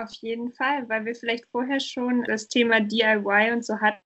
Auf 0.00 0.12
jeden 0.20 0.52
Fall, 0.52 0.88
weil 0.88 1.04
wir 1.04 1.14
vielleicht 1.14 1.46
vorher 1.50 1.80
schon 1.80 2.24
das 2.24 2.48
Thema 2.48 2.80
DIY 2.80 3.52
und 3.52 3.64
so 3.64 3.80
hatten. 3.80 4.00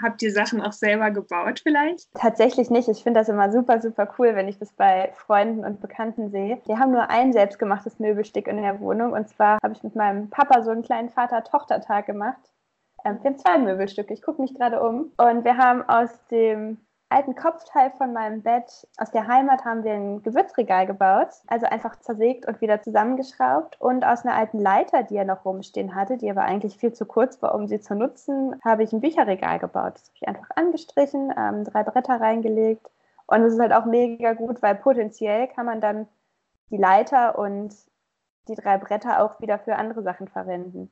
Habt 0.00 0.22
ihr 0.22 0.32
Sachen 0.32 0.60
auch 0.60 0.72
selber 0.72 1.10
gebaut 1.10 1.60
vielleicht? 1.60 2.08
Tatsächlich 2.14 2.70
nicht. 2.70 2.88
Ich 2.88 3.02
finde 3.02 3.20
das 3.20 3.28
immer 3.28 3.50
super, 3.50 3.80
super 3.80 4.08
cool, 4.18 4.34
wenn 4.34 4.48
ich 4.48 4.58
das 4.58 4.72
bei 4.72 5.12
Freunden 5.16 5.64
und 5.64 5.80
Bekannten 5.80 6.30
sehe. 6.30 6.60
Wir 6.66 6.78
haben 6.78 6.92
nur 6.92 7.10
ein 7.10 7.32
selbstgemachtes 7.32 7.98
Möbelstück 7.98 8.46
in 8.46 8.58
der 8.58 8.80
Wohnung 8.80 9.12
und 9.12 9.28
zwar 9.28 9.58
habe 9.62 9.74
ich 9.74 9.82
mit 9.82 9.96
meinem 9.96 10.30
Papa 10.30 10.62
so 10.62 10.70
einen 10.70 10.82
kleinen 10.82 11.10
Vater-Tochter-Tag 11.10 12.06
gemacht. 12.06 12.40
Ähm, 13.04 13.18
wir 13.22 13.30
haben 13.30 13.38
zwei 13.38 13.58
Möbelstücke. 13.58 14.14
Ich 14.14 14.22
gucke 14.22 14.42
mich 14.42 14.54
gerade 14.54 14.80
um. 14.80 15.12
Und 15.16 15.44
wir 15.44 15.56
haben 15.56 15.82
aus 15.82 16.10
dem 16.30 16.78
alten 17.08 17.36
Kopfteil 17.36 17.92
von 17.92 18.12
meinem 18.12 18.42
Bett 18.42 18.86
aus 18.96 19.10
der 19.10 19.28
Heimat 19.28 19.64
haben 19.64 19.84
wir 19.84 19.92
ein 19.92 20.22
Gewürzregal 20.22 20.86
gebaut, 20.86 21.28
also 21.46 21.66
einfach 21.66 22.00
zersägt 22.00 22.46
und 22.46 22.60
wieder 22.60 22.82
zusammengeschraubt. 22.82 23.80
Und 23.80 24.04
aus 24.04 24.24
einer 24.24 24.34
alten 24.34 24.58
Leiter, 24.58 25.02
die 25.04 25.16
er 25.16 25.24
noch 25.24 25.44
rumstehen 25.44 25.94
hatte, 25.94 26.16
die 26.16 26.30
aber 26.30 26.42
eigentlich 26.42 26.76
viel 26.76 26.92
zu 26.92 27.06
kurz 27.06 27.40
war, 27.42 27.54
um 27.54 27.68
sie 27.68 27.80
zu 27.80 27.94
nutzen, 27.94 28.60
habe 28.64 28.82
ich 28.82 28.92
ein 28.92 29.00
Bücherregal 29.00 29.58
gebaut. 29.58 29.94
Das 29.94 30.08
habe 30.08 30.14
ich 30.14 30.28
einfach 30.28 30.50
angestrichen, 30.56 31.32
ähm, 31.36 31.64
drei 31.64 31.84
Bretter 31.84 32.20
reingelegt. 32.20 32.86
Und 33.26 33.42
es 33.42 33.54
ist 33.54 33.60
halt 33.60 33.72
auch 33.72 33.86
mega 33.86 34.32
gut, 34.34 34.62
weil 34.62 34.74
potenziell 34.74 35.48
kann 35.48 35.66
man 35.66 35.80
dann 35.80 36.08
die 36.70 36.76
Leiter 36.76 37.38
und 37.38 37.74
die 38.48 38.54
drei 38.54 38.78
Bretter 38.78 39.22
auch 39.22 39.40
wieder 39.40 39.58
für 39.58 39.76
andere 39.76 40.02
Sachen 40.02 40.28
verwenden. 40.28 40.90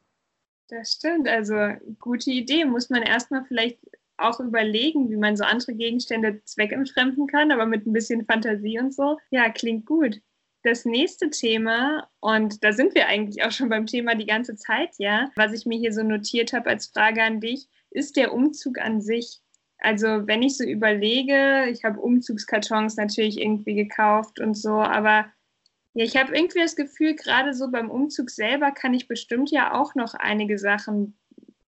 Das 0.69 0.93
stimmt, 0.93 1.29
also 1.29 1.55
gute 2.01 2.31
Idee. 2.31 2.65
Muss 2.65 2.91
man 2.91 3.03
erstmal 3.03 3.45
vielleicht 3.45 3.79
auch 4.17 4.41
überlegen, 4.41 5.11
wie 5.11 5.17
man 5.17 5.37
so 5.37 5.45
andere 5.45 5.75
Gegenstände 5.75 6.43
zweckentfremden 6.45 7.27
kann, 7.27 7.51
aber 7.51 7.67
mit 7.67 7.87
ein 7.87 7.93
bisschen 7.93 8.27
Fantasie 8.27 8.79
und 8.79 8.95
so. 8.95 9.19
Ja, 9.31 9.49
klingt 9.51 9.87
gut. 9.87 10.21
Das 10.63 10.85
nächste 10.85 11.31
Thema, 11.31 12.09
und 12.21 12.65
da 12.65 12.73
sind 12.73 12.95
wir 12.95 13.07
eigentlich 13.07 13.45
auch 13.45 13.51
schon 13.51 13.69
beim 13.69 13.87
Thema 13.87 14.15
die 14.15 14.27
ganze 14.27 14.57
Zeit, 14.57 14.91
ja, 14.99 15.31
was 15.37 15.53
ich 15.53 15.67
mir 15.67 15.79
hier 15.79 15.93
so 15.93 16.03
notiert 16.03 16.53
habe 16.53 16.71
als 16.71 16.87
Frage 16.87 17.23
an 17.23 17.41
dich, 17.41 17.69
ist 17.91 18.17
der 18.17 18.33
Umzug 18.33 18.79
an 18.79 19.01
sich. 19.01 19.41
Also 19.79 20.27
wenn 20.27 20.43
ich 20.43 20.57
so 20.57 20.65
überlege, 20.65 21.67
ich 21.71 21.85
habe 21.85 22.01
Umzugskartons 22.01 22.97
natürlich 22.97 23.39
irgendwie 23.39 23.75
gekauft 23.75 24.41
und 24.41 24.55
so, 24.55 24.73
aber 24.73 25.27
ja, 25.93 26.05
ich 26.05 26.17
habe 26.17 26.35
irgendwie 26.35 26.61
das 26.61 26.77
Gefühl, 26.77 27.15
gerade 27.15 27.53
so 27.53 27.71
beim 27.71 27.91
Umzug 27.91 28.31
selber 28.31 28.73
kann 28.73 28.95
ich 28.95 29.07
bestimmt 29.07 29.51
ja 29.51 29.75
auch 29.75 29.95
noch 29.95 30.15
einige 30.15 30.59
Sachen 30.59 31.19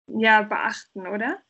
ja 0.08 0.44
beachten, 0.44 1.06
oder? 1.08 1.41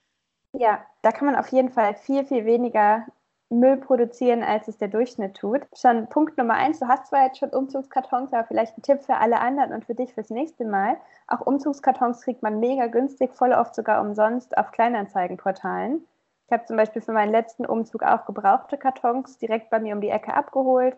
Ja, 0.59 0.79
da 1.03 1.11
kann 1.11 1.27
man 1.27 1.35
auf 1.35 1.49
jeden 1.49 1.69
Fall 1.69 1.93
viel, 1.93 2.25
viel 2.25 2.45
weniger 2.45 3.05
Müll 3.49 3.77
produzieren, 3.77 4.43
als 4.43 4.67
es 4.67 4.79
der 4.79 4.87
Durchschnitt 4.87 5.37
tut. 5.37 5.61
Schon 5.75 6.07
Punkt 6.07 6.35
Nummer 6.35 6.55
eins, 6.55 6.79
du 6.79 6.87
hast 6.87 7.07
zwar 7.07 7.25
jetzt 7.25 7.37
schon 7.37 7.51
Umzugskartons, 7.51 8.33
aber 8.33 8.45
vielleicht 8.45 8.75
ein 8.75 8.81
Tipp 8.81 9.03
für 9.03 9.17
alle 9.17 9.39
anderen 9.39 9.71
und 9.71 9.85
für 9.85 9.93
dich 9.93 10.15
fürs 10.15 10.31
nächste 10.31 10.65
Mal. 10.65 10.97
Auch 11.27 11.41
Umzugskartons 11.41 12.21
kriegt 12.21 12.41
man 12.41 12.59
mega 12.59 12.87
günstig, 12.87 13.35
voll 13.35 13.53
oft 13.53 13.75
sogar 13.75 14.01
umsonst 14.01 14.57
auf 14.57 14.71
Kleinanzeigenportalen. 14.71 16.07
Ich 16.47 16.51
habe 16.51 16.65
zum 16.65 16.75
Beispiel 16.75 17.03
für 17.03 17.13
meinen 17.13 17.31
letzten 17.31 17.67
Umzug 17.67 18.01
auch 18.01 18.25
gebrauchte 18.25 18.79
Kartons 18.79 19.37
direkt 19.37 19.69
bei 19.69 19.79
mir 19.79 19.93
um 19.93 20.01
die 20.01 20.09
Ecke 20.09 20.33
abgeholt 20.33 20.97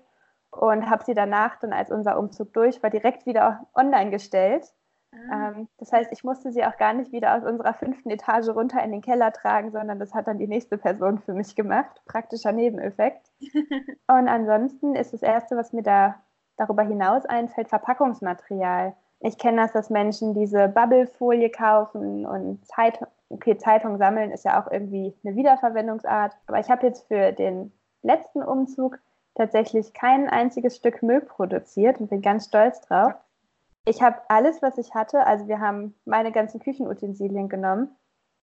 und 0.51 0.89
habe 0.89 1.03
sie 1.03 1.13
danach 1.13 1.57
dann, 1.57 1.73
als 1.73 1.91
unser 1.91 2.17
Umzug 2.17 2.53
durch 2.53 2.81
war, 2.81 2.89
direkt 2.91 3.25
wieder 3.25 3.67
online 3.75 4.09
gestellt 4.09 4.71
Ah. 5.11 5.49
Ähm, 5.49 5.67
das 5.77 5.91
heißt, 5.91 6.11
ich 6.11 6.23
musste 6.23 6.51
sie 6.51 6.63
auch 6.65 6.77
gar 6.77 6.93
nicht 6.93 7.11
wieder 7.11 7.35
aus 7.35 7.43
unserer 7.43 7.73
fünften 7.73 8.09
Etage 8.09 8.49
runter 8.49 8.83
in 8.83 8.91
den 8.91 9.01
Keller 9.01 9.31
tragen, 9.31 9.71
sondern 9.71 9.99
das 9.99 10.13
hat 10.13 10.27
dann 10.27 10.37
die 10.37 10.47
nächste 10.47 10.77
Person 10.77 11.19
für 11.19 11.33
mich 11.33 11.55
gemacht. 11.55 12.01
Praktischer 12.05 12.51
Nebeneffekt. 12.51 13.31
Und 14.07 14.27
ansonsten 14.27 14.95
ist 14.95 15.13
das 15.13 15.21
Erste, 15.21 15.57
was 15.57 15.73
mir 15.73 15.83
da 15.83 16.15
darüber 16.57 16.83
hinaus 16.83 17.25
einfällt, 17.25 17.69
Verpackungsmaterial. 17.69 18.93
Ich 19.21 19.37
kenne 19.37 19.61
das, 19.61 19.71
dass 19.71 19.89
Menschen 19.89 20.33
diese 20.33 20.67
Bubblefolie 20.69 21.49
kaufen 21.49 22.25
und 22.25 22.65
Zeit, 22.65 22.99
okay, 23.29 23.57
Zeitung 23.57 23.97
sammeln 23.97 24.31
ist 24.31 24.45
ja 24.45 24.61
auch 24.61 24.71
irgendwie 24.71 25.13
eine 25.23 25.35
Wiederverwendungsart. 25.35 26.37
Aber 26.47 26.59
ich 26.59 26.69
habe 26.69 26.85
jetzt 26.85 27.07
für 27.07 27.33
den 27.33 27.71
letzten 28.01 28.41
Umzug 28.43 28.99
tatsächlich 29.35 29.93
kein 29.93 30.29
einziges 30.29 30.75
Stück 30.75 31.01
Müll 31.03 31.21
produziert 31.21 31.99
und 31.99 32.09
bin 32.09 32.21
ganz 32.21 32.45
stolz 32.45 32.81
drauf. 32.81 33.13
Ich 33.89 34.03
habe 34.03 34.21
alles, 34.27 34.61
was 34.61 34.77
ich 34.77 34.93
hatte, 34.93 35.25
also 35.25 35.47
wir 35.47 35.59
haben 35.59 35.95
meine 36.05 36.31
ganzen 36.31 36.59
Küchenutensilien 36.59 37.49
genommen. 37.49 37.89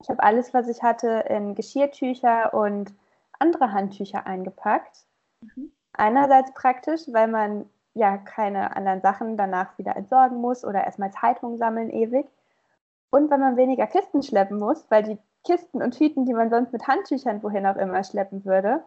Ich 0.02 0.10
habe 0.10 0.22
alles, 0.22 0.54
was 0.54 0.68
ich 0.68 0.84
hatte, 0.84 1.24
in 1.30 1.56
Geschirrtücher 1.56 2.54
und 2.54 2.94
andere 3.40 3.72
Handtücher 3.72 4.28
eingepackt. 4.28 5.06
Mhm. 5.40 5.72
Einerseits 5.94 6.54
praktisch, 6.54 7.04
weil 7.14 7.30
man 7.30 7.70
ja 7.94 8.18
keine 8.18 8.76
anderen 8.76 9.00
Sachen 9.00 9.38
danach 9.38 9.78
wieder 9.78 9.96
entsorgen 9.96 10.42
muss 10.42 10.66
oder 10.66 10.84
erstmal 10.84 11.12
Zeitungen 11.12 11.58
sammeln 11.58 11.92
ewig. 11.92 12.26
Und 13.10 13.32
weil 13.32 13.40
man 13.40 13.56
weniger 13.56 13.88
Kisten 13.88 14.24
schleppen 14.24 14.60
muss, 14.60 14.86
weil 14.92 15.04
die 15.04 15.18
Kisten 15.46 15.82
und 15.82 15.98
Tüten, 15.98 16.26
die 16.26 16.34
man 16.34 16.50
sonst 16.50 16.74
mit 16.74 16.90
Handtüchern 16.90 17.42
wohin 17.42 17.66
auch 17.66 17.78
immer 17.78 18.04
schleppen 18.04 18.44
würde, 18.44 18.84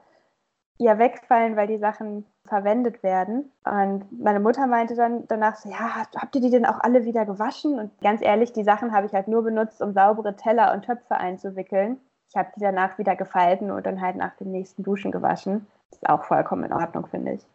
ja 0.78 0.98
wegfallen, 0.98 1.56
weil 1.56 1.66
die 1.66 1.78
Sachen 1.78 2.26
verwendet 2.46 3.02
werden. 3.02 3.52
Und 3.64 4.06
meine 4.20 4.40
Mutter 4.40 4.66
meinte 4.66 4.94
dann 4.94 5.26
danach 5.28 5.56
so, 5.56 5.70
ja, 5.70 6.06
habt 6.14 6.34
ihr 6.34 6.40
die 6.40 6.50
denn 6.50 6.66
auch 6.66 6.80
alle 6.80 7.04
wieder 7.04 7.24
gewaschen? 7.24 7.78
Und 7.78 7.98
ganz 8.00 8.20
ehrlich, 8.22 8.52
die 8.52 8.64
Sachen 8.64 8.92
habe 8.92 9.06
ich 9.06 9.12
halt 9.12 9.28
nur 9.28 9.42
benutzt, 9.42 9.80
um 9.80 9.92
saubere 9.92 10.36
Teller 10.36 10.72
und 10.72 10.84
Töpfe 10.84 11.16
einzuwickeln. 11.16 12.00
Ich 12.28 12.36
habe 12.36 12.50
die 12.56 12.60
danach 12.60 12.98
wieder 12.98 13.16
gefalten 13.16 13.70
und 13.70 13.86
dann 13.86 14.00
halt 14.00 14.16
nach 14.16 14.34
dem 14.36 14.50
nächsten 14.50 14.82
Duschen 14.82 15.12
gewaschen. 15.12 15.66
Das 15.90 15.98
ist 15.98 16.08
auch 16.08 16.24
vollkommen 16.24 16.64
in 16.64 16.72
Ordnung, 16.72 17.06
finde 17.06 17.34
ich. 17.34 17.46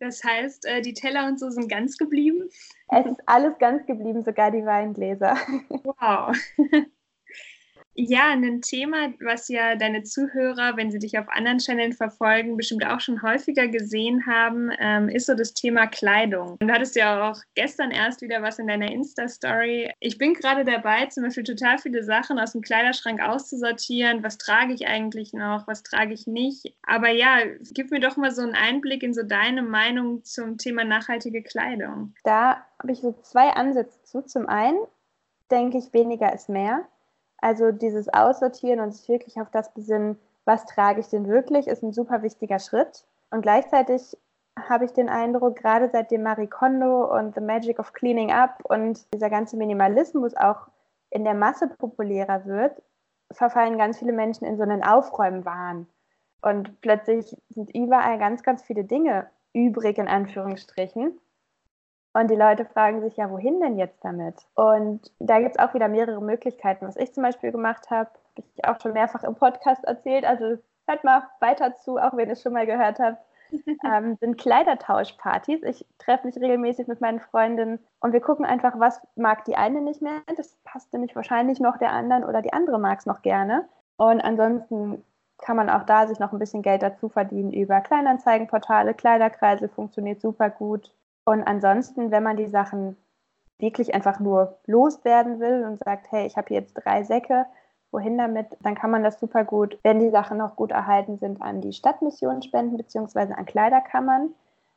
Das 0.00 0.22
heißt, 0.22 0.64
äh, 0.66 0.80
die 0.80 0.94
Teller 0.94 1.26
und 1.26 1.38
so 1.38 1.50
sind 1.50 1.68
ganz 1.68 1.98
geblieben? 1.98 2.48
Es 2.88 3.04
ist 3.04 3.20
alles 3.26 3.58
ganz 3.58 3.84
geblieben, 3.86 4.22
sogar 4.24 4.50
die 4.50 4.64
Weingläser. 4.64 5.36
Wow. 6.00 6.34
Ja, 8.00 8.28
ein 8.28 8.62
Thema, 8.62 9.12
was 9.20 9.48
ja 9.48 9.74
deine 9.74 10.04
Zuhörer, 10.04 10.76
wenn 10.76 10.92
sie 10.92 11.00
dich 11.00 11.18
auf 11.18 11.28
anderen 11.28 11.58
Channeln 11.58 11.92
verfolgen, 11.92 12.56
bestimmt 12.56 12.86
auch 12.86 13.00
schon 13.00 13.22
häufiger 13.22 13.66
gesehen 13.66 14.24
haben, 14.24 14.70
ähm, 14.78 15.08
ist 15.08 15.26
so 15.26 15.34
das 15.34 15.52
Thema 15.52 15.88
Kleidung. 15.88 16.56
Und 16.60 16.68
du 16.68 16.72
hattest 16.72 16.94
ja 16.94 17.28
auch 17.28 17.40
gestern 17.56 17.90
erst 17.90 18.22
wieder 18.22 18.40
was 18.40 18.60
in 18.60 18.68
deiner 18.68 18.88
Insta-Story. 18.88 19.90
Ich 19.98 20.16
bin 20.16 20.34
gerade 20.34 20.64
dabei, 20.64 21.06
zum 21.06 21.24
Beispiel 21.24 21.42
total 21.42 21.78
viele 21.78 22.04
Sachen 22.04 22.38
aus 22.38 22.52
dem 22.52 22.60
Kleiderschrank 22.60 23.20
auszusortieren. 23.20 24.22
Was 24.22 24.38
trage 24.38 24.74
ich 24.74 24.86
eigentlich 24.86 25.32
noch? 25.32 25.66
Was 25.66 25.82
trage 25.82 26.14
ich 26.14 26.28
nicht? 26.28 26.76
Aber 26.86 27.08
ja, 27.08 27.38
gib 27.72 27.90
mir 27.90 27.98
doch 27.98 28.16
mal 28.16 28.30
so 28.30 28.42
einen 28.42 28.54
Einblick 28.54 29.02
in 29.02 29.12
so 29.12 29.24
deine 29.24 29.62
Meinung 29.62 30.22
zum 30.22 30.56
Thema 30.56 30.84
nachhaltige 30.84 31.42
Kleidung. 31.42 32.14
Da 32.22 32.64
habe 32.78 32.92
ich 32.92 33.00
so 33.00 33.12
zwei 33.22 33.48
Ansätze 33.50 34.00
zu. 34.04 34.22
Zum 34.22 34.46
einen 34.46 34.78
denke 35.50 35.78
ich, 35.78 35.92
weniger 35.92 36.32
ist 36.32 36.48
mehr. 36.48 36.86
Also 37.40 37.72
dieses 37.72 38.08
Aussortieren 38.12 38.80
und 38.80 38.92
sich 38.92 39.08
wirklich 39.08 39.40
auf 39.40 39.50
das 39.50 39.72
besinnen, 39.72 40.18
was 40.44 40.64
trage 40.66 41.00
ich 41.00 41.08
denn 41.08 41.28
wirklich, 41.28 41.68
ist 41.68 41.82
ein 41.82 41.92
super 41.92 42.22
wichtiger 42.22 42.58
Schritt. 42.58 43.04
Und 43.30 43.42
gleichzeitig 43.42 44.16
habe 44.68 44.84
ich 44.84 44.92
den 44.92 45.08
Eindruck, 45.08 45.56
gerade 45.56 45.88
seitdem 45.92 46.22
Marie 46.22 46.48
Kondo 46.48 47.04
und 47.16 47.34
The 47.34 47.40
Magic 47.40 47.78
of 47.78 47.92
Cleaning 47.92 48.32
Up 48.32 48.60
und 48.64 49.12
dieser 49.14 49.30
ganze 49.30 49.56
Minimalismus 49.56 50.34
auch 50.36 50.68
in 51.10 51.24
der 51.24 51.34
Masse 51.34 51.68
populärer 51.68 52.44
wird, 52.46 52.82
verfallen 53.30 53.78
ganz 53.78 53.98
viele 53.98 54.12
Menschen 54.12 54.46
in 54.46 54.56
so 54.56 54.62
einen 54.62 54.82
Aufräumwahn. 54.82 55.86
Und 56.40 56.80
plötzlich 56.80 57.36
sind 57.50 57.74
überall 57.74 58.18
ganz, 58.18 58.42
ganz 58.42 58.62
viele 58.62 58.84
Dinge 58.84 59.28
übrig, 59.52 59.98
in 59.98 60.08
Anführungsstrichen. 60.08 61.18
Und 62.18 62.32
die 62.32 62.36
Leute 62.36 62.64
fragen 62.64 63.00
sich 63.00 63.16
ja, 63.16 63.30
wohin 63.30 63.60
denn 63.60 63.78
jetzt 63.78 64.04
damit? 64.04 64.34
Und 64.56 65.12
da 65.20 65.38
gibt 65.38 65.52
es 65.52 65.58
auch 65.60 65.72
wieder 65.72 65.86
mehrere 65.86 66.20
Möglichkeiten. 66.20 66.84
Was 66.84 66.96
ich 66.96 67.14
zum 67.14 67.22
Beispiel 67.22 67.52
gemacht 67.52 67.90
habe, 67.90 68.10
habe 68.36 68.46
ich 68.56 68.64
auch 68.64 68.80
schon 68.80 68.92
mehrfach 68.92 69.22
im 69.22 69.36
Podcast 69.36 69.84
erzählt. 69.84 70.24
Also 70.24 70.58
hört 70.88 71.04
mal 71.04 71.22
weiter 71.38 71.76
zu, 71.76 71.96
auch 71.96 72.16
wenn 72.16 72.26
ihr 72.26 72.32
es 72.32 72.42
schon 72.42 72.54
mal 72.54 72.66
gehört 72.66 72.98
habt. 72.98 73.22
ähm, 73.84 74.16
sind 74.16 74.36
Kleidertauschpartys. 74.36 75.62
Ich 75.62 75.86
treffe 75.98 76.26
mich 76.26 76.36
regelmäßig 76.36 76.88
mit 76.88 77.00
meinen 77.00 77.20
Freundinnen 77.20 77.78
und 78.00 78.12
wir 78.12 78.20
gucken 78.20 78.44
einfach, 78.44 78.80
was 78.80 79.00
mag 79.14 79.44
die 79.44 79.56
eine 79.56 79.80
nicht 79.80 80.02
mehr. 80.02 80.20
Das 80.36 80.56
passt 80.64 80.92
nämlich 80.92 81.14
wahrscheinlich 81.14 81.60
noch 81.60 81.78
der 81.78 81.92
anderen 81.92 82.24
oder 82.24 82.42
die 82.42 82.52
andere 82.52 82.80
mag 82.80 82.98
es 82.98 83.06
noch 83.06 83.22
gerne. 83.22 83.68
Und 83.96 84.20
ansonsten 84.22 85.04
kann 85.38 85.56
man 85.56 85.70
auch 85.70 85.84
da 85.84 86.08
sich 86.08 86.18
noch 86.18 86.32
ein 86.32 86.40
bisschen 86.40 86.62
Geld 86.62 86.82
dazu 86.82 87.08
verdienen 87.08 87.52
über 87.52 87.80
Kleinanzeigenportale. 87.80 88.92
Kleiderkreise 88.94 89.68
funktioniert 89.68 90.20
super 90.20 90.50
gut. 90.50 90.90
Und 91.28 91.46
ansonsten, 91.46 92.10
wenn 92.10 92.22
man 92.22 92.38
die 92.38 92.46
Sachen 92.46 92.96
wirklich 93.58 93.92
einfach 93.94 94.18
nur 94.18 94.56
loswerden 94.64 95.40
will 95.40 95.66
und 95.66 95.78
sagt, 95.78 96.10
hey, 96.10 96.26
ich 96.26 96.38
habe 96.38 96.54
jetzt 96.54 96.72
drei 96.72 97.02
Säcke, 97.02 97.44
wohin 97.90 98.16
damit, 98.16 98.46
dann 98.62 98.74
kann 98.74 98.90
man 98.90 99.02
das 99.02 99.20
super 99.20 99.44
gut, 99.44 99.78
wenn 99.82 100.00
die 100.00 100.08
Sachen 100.08 100.38
noch 100.38 100.56
gut 100.56 100.70
erhalten 100.70 101.18
sind, 101.18 101.42
an 101.42 101.60
die 101.60 101.74
Stadtmission 101.74 102.40
spenden, 102.40 102.78
beziehungsweise 102.78 103.36
an 103.36 103.44
Kleiderkammern. 103.44 104.30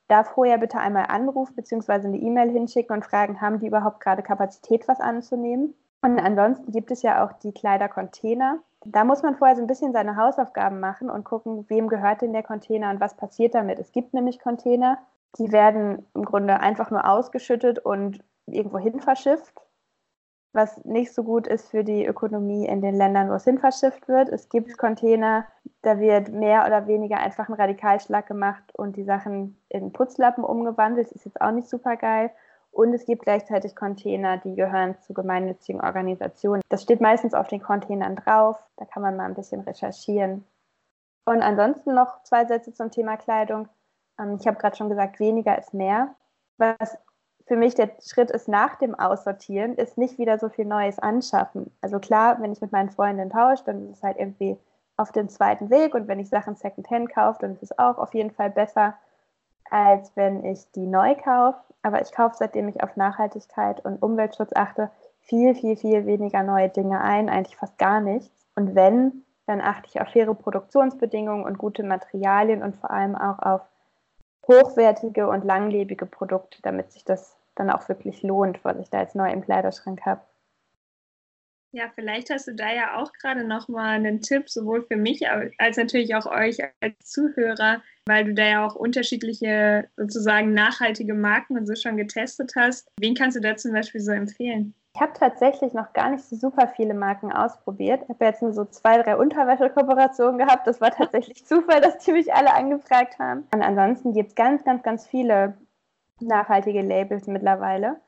Da 0.09 0.25
vorher 0.25 0.57
bitte 0.57 0.77
einmal 0.77 1.05
anrufen, 1.07 1.55
beziehungsweise 1.55 2.09
eine 2.09 2.17
E-Mail 2.17 2.49
hinschicken 2.49 2.97
und 2.97 3.05
fragen, 3.05 3.39
haben 3.39 3.59
die 3.59 3.67
überhaupt 3.67 4.01
gerade 4.01 4.21
Kapazität, 4.21 4.89
was 4.89 4.99
anzunehmen? 4.99 5.73
Und 6.01 6.19
ansonsten 6.19 6.73
gibt 6.73 6.91
es 6.91 7.01
ja 7.01 7.23
auch 7.23 7.31
die 7.31 7.53
Kleidercontainer. 7.53 8.59
Da 8.83 9.05
muss 9.05 9.23
man 9.23 9.37
vorher 9.37 9.55
so 9.55 9.61
ein 9.61 9.67
bisschen 9.67 9.93
seine 9.93 10.17
Hausaufgaben 10.17 10.81
machen 10.81 11.09
und 11.09 11.23
gucken, 11.23 11.63
wem 11.69 11.87
gehört 11.87 12.21
denn 12.21 12.33
der 12.33 12.43
Container 12.43 12.89
und 12.89 12.99
was 12.99 13.15
passiert 13.15 13.55
damit. 13.55 13.79
Es 13.79 13.93
gibt 13.93 14.13
nämlich 14.13 14.41
Container, 14.41 14.97
die 15.37 15.51
werden 15.51 16.05
im 16.13 16.25
Grunde 16.25 16.59
einfach 16.59 16.91
nur 16.91 17.07
ausgeschüttet 17.07 17.79
und 17.79 18.23
irgendwo 18.47 18.77
hin 18.77 18.99
verschifft, 18.99 19.53
was 20.53 20.83
nicht 20.83 21.13
so 21.13 21.23
gut 21.23 21.47
ist 21.47 21.69
für 21.69 21.83
die 21.83 22.05
Ökonomie 22.05 22.65
in 22.65 22.81
den 22.81 22.95
Ländern, 22.95 23.29
wo 23.29 23.33
es 23.33 23.45
hin 23.45 23.57
verschifft 23.57 24.07
wird. 24.07 24.29
Es 24.29 24.49
gibt 24.49 24.77
Container, 24.77 25.45
da 25.81 25.99
wird 25.99 26.29
mehr 26.29 26.65
oder 26.65 26.87
weniger 26.87 27.17
einfach 27.17 27.47
ein 27.47 27.55
Radikalschlag 27.55 28.27
gemacht 28.27 28.63
und 28.73 28.97
die 28.97 29.05
Sachen 29.05 29.57
in 29.69 29.93
Putzlappen 29.93 30.43
umgewandelt. 30.43 31.07
Das 31.07 31.13
ist 31.13 31.25
jetzt 31.25 31.41
auch 31.41 31.51
nicht 31.51 31.69
super 31.69 31.95
geil. 31.95 32.31
Und 32.71 32.93
es 32.93 33.05
gibt 33.05 33.23
gleichzeitig 33.23 33.75
Container, 33.75 34.37
die 34.37 34.55
gehören 34.55 34.95
zu 35.01 35.13
gemeinnützigen 35.13 35.81
Organisationen. 35.81 36.61
Das 36.69 36.83
steht 36.83 37.01
meistens 37.01 37.33
auf 37.33 37.47
den 37.47 37.61
Containern 37.61 38.15
drauf. 38.15 38.57
Da 38.77 38.85
kann 38.85 39.03
man 39.03 39.17
mal 39.17 39.25
ein 39.25 39.35
bisschen 39.35 39.61
recherchieren. 39.61 40.45
Und 41.25 41.41
ansonsten 41.41 41.93
noch 41.93 42.23
zwei 42.23 42.45
Sätze 42.45 42.73
zum 42.73 42.89
Thema 42.89 43.17
Kleidung. 43.17 43.67
Ähm, 44.19 44.37
ich 44.39 44.47
habe 44.47 44.57
gerade 44.57 44.75
schon 44.75 44.89
gesagt, 44.89 45.19
weniger 45.19 45.57
ist 45.57 45.73
mehr. 45.73 46.15
Was 46.57 46.97
für 47.47 47.55
mich 47.55 47.75
der 47.75 47.91
Schritt 48.01 48.31
ist 48.31 48.47
nach 48.47 48.75
dem 48.75 48.95
Aussortieren, 48.95 49.75
ist 49.75 49.97
nicht 49.97 50.17
wieder 50.17 50.39
so 50.39 50.49
viel 50.49 50.65
Neues 50.65 50.99
anschaffen. 50.99 51.71
Also 51.81 51.99
klar, 51.99 52.41
wenn 52.41 52.51
ich 52.51 52.61
mit 52.61 52.71
meinen 52.71 52.89
Freunden 52.89 53.29
tausche, 53.29 53.63
dann 53.65 53.89
ist 53.89 53.97
es 53.97 54.03
halt 54.03 54.17
irgendwie 54.17 54.57
auf 54.97 55.11
dem 55.11 55.29
zweiten 55.29 55.69
Weg 55.69 55.95
und 55.95 56.07
wenn 56.07 56.19
ich 56.19 56.29
Sachen 56.29 56.55
Secondhand 56.55 57.13
kaufe, 57.13 57.39
dann 57.41 57.53
ist 57.53 57.63
es 57.63 57.77
auch 57.77 57.97
auf 57.97 58.13
jeden 58.13 58.31
Fall 58.31 58.51
besser, 58.51 58.93
als 59.69 60.15
wenn 60.15 60.45
ich 60.45 60.69
die 60.71 60.85
neu 60.85 61.15
kaufe. 61.15 61.59
Aber 61.81 62.01
ich 62.01 62.11
kaufe, 62.11 62.35
seitdem 62.37 62.67
ich 62.67 62.83
auf 62.83 62.95
Nachhaltigkeit 62.95 63.83
und 63.83 64.01
Umweltschutz 64.03 64.51
achte, 64.53 64.91
viel, 65.19 65.55
viel, 65.55 65.75
viel 65.75 66.05
weniger 66.05 66.43
neue 66.43 66.69
Dinge 66.69 67.01
ein, 67.01 67.29
eigentlich 67.29 67.57
fast 67.57 67.77
gar 67.77 67.99
nichts. 67.99 68.45
Und 68.55 68.75
wenn, 68.75 69.23
dann 69.47 69.61
achte 69.61 69.87
ich 69.87 69.99
auf 69.99 70.09
faire 70.09 70.35
Produktionsbedingungen 70.35 71.45
und 71.45 71.57
gute 71.57 71.83
Materialien 71.83 72.61
und 72.61 72.75
vor 72.75 72.91
allem 72.91 73.15
auch 73.15 73.39
auf 73.39 73.61
hochwertige 74.47 75.27
und 75.27 75.45
langlebige 75.45 76.05
Produkte, 76.05 76.59
damit 76.61 76.91
sich 76.91 77.05
das 77.05 77.37
dann 77.55 77.69
auch 77.69 77.89
wirklich 77.89 78.23
lohnt, 78.23 78.63
was 78.63 78.79
ich 78.79 78.89
da 78.89 79.01
jetzt 79.01 79.15
neu 79.15 79.31
im 79.31 79.41
Kleiderschrank 79.41 80.05
habe. 80.05 80.21
Ja, 81.73 81.89
vielleicht 81.95 82.29
hast 82.29 82.47
du 82.47 82.53
da 82.53 82.73
ja 82.73 82.97
auch 82.97 83.13
gerade 83.13 83.45
noch 83.45 83.69
mal 83.69 83.91
einen 83.91 84.19
Tipp, 84.19 84.49
sowohl 84.49 84.85
für 84.85 84.97
mich 84.97 85.21
als 85.57 85.77
natürlich 85.77 86.13
auch 86.15 86.25
euch 86.25 86.57
als 86.81 86.97
Zuhörer, 87.05 87.81
weil 88.05 88.25
du 88.25 88.33
da 88.33 88.45
ja 88.45 88.65
auch 88.65 88.75
unterschiedliche 88.75 89.87
sozusagen 89.95 90.53
nachhaltige 90.53 91.13
Marken 91.13 91.57
und 91.57 91.65
so 91.65 91.75
schon 91.75 91.95
getestet 91.95 92.51
hast. 92.57 92.89
Wen 92.99 93.15
kannst 93.15 93.37
du 93.37 93.41
da 93.41 93.55
zum 93.55 93.71
Beispiel 93.71 94.01
so 94.01 94.11
empfehlen? 94.11 94.73
Ich 94.93 95.01
habe 95.01 95.13
tatsächlich 95.13 95.73
noch 95.73 95.93
gar 95.93 96.09
nicht 96.09 96.23
so 96.23 96.35
super 96.35 96.67
viele 96.67 96.93
Marken 96.93 97.31
ausprobiert. 97.31 98.03
Ich 98.03 98.09
habe 98.09 98.25
jetzt 98.25 98.41
nur 98.41 98.51
so 98.51 98.65
zwei, 98.65 99.01
drei 99.01 99.15
Unterwäsche-Kooperationen 99.15 100.37
gehabt. 100.37 100.67
Das 100.67 100.81
war 100.81 100.91
tatsächlich 100.91 101.45
Zufall, 101.47 101.81
dass 101.81 101.99
die 101.99 102.11
mich 102.11 102.33
alle 102.33 102.53
angefragt 102.53 103.17
haben. 103.17 103.47
Und 103.53 103.61
ansonsten 103.61 104.13
gibt 104.13 104.29
es 104.29 104.35
ganz, 104.35 104.63
ganz, 104.63 104.83
ganz 104.83 105.07
viele 105.07 105.57
nachhaltige 106.19 106.81
Labels 106.81 107.27
mittlerweile. 107.27 108.01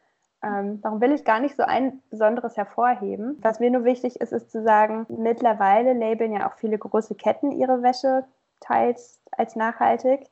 Ähm, 0.43 0.81
darum 0.81 0.99
will 0.99 1.13
ich 1.13 1.23
gar 1.23 1.39
nicht 1.39 1.55
so 1.55 1.63
ein 1.63 2.01
besonderes 2.09 2.57
hervorheben. 2.57 3.37
Was 3.41 3.61
mir 3.61 3.71
nur 3.71 3.85
wichtig 3.85 4.19
ist, 4.19 4.33
ist 4.33 4.51
zu 4.51 4.61
sagen, 4.61 5.05
mittlerweile 5.07 5.93
labeln 5.93 6.33
ja 6.33 6.49
auch 6.49 6.55
viele 6.57 6.77
große 6.77 7.15
Ketten 7.15 7.51
ihre 7.51 7.81
Wäsche 7.81 8.25
teils 8.59 9.21
als 9.31 9.55
nachhaltig. 9.55 10.29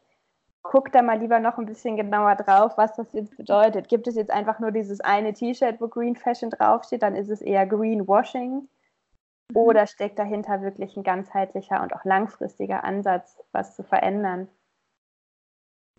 Guck 0.64 0.92
da 0.92 1.02
mal 1.02 1.20
lieber 1.20 1.40
noch 1.40 1.58
ein 1.58 1.66
bisschen 1.66 1.98
genauer 1.98 2.36
drauf, 2.36 2.78
was 2.78 2.96
das 2.96 3.12
jetzt 3.14 3.36
bedeutet. 3.36 3.90
Gibt 3.90 4.08
es 4.08 4.16
jetzt 4.16 4.32
einfach 4.32 4.60
nur 4.60 4.72
dieses 4.72 5.02
eine 5.02 5.34
T-Shirt, 5.34 5.82
wo 5.82 5.88
Green 5.88 6.16
Fashion 6.16 6.52
draufsteht, 6.52 7.02
dann 7.02 7.16
ist 7.16 7.30
es 7.30 7.42
eher 7.42 7.66
Greenwashing. 7.66 8.68
Mhm. 9.50 9.56
Oder 9.56 9.88
steckt 9.88 10.20
dahinter 10.20 10.62
wirklich 10.62 10.96
ein 10.96 11.04
ganzheitlicher 11.04 11.82
und 11.82 11.94
auch 11.94 12.06
langfristiger 12.06 12.84
Ansatz, 12.84 13.38
was 13.52 13.76
zu 13.76 13.84
verändern? 13.84 14.48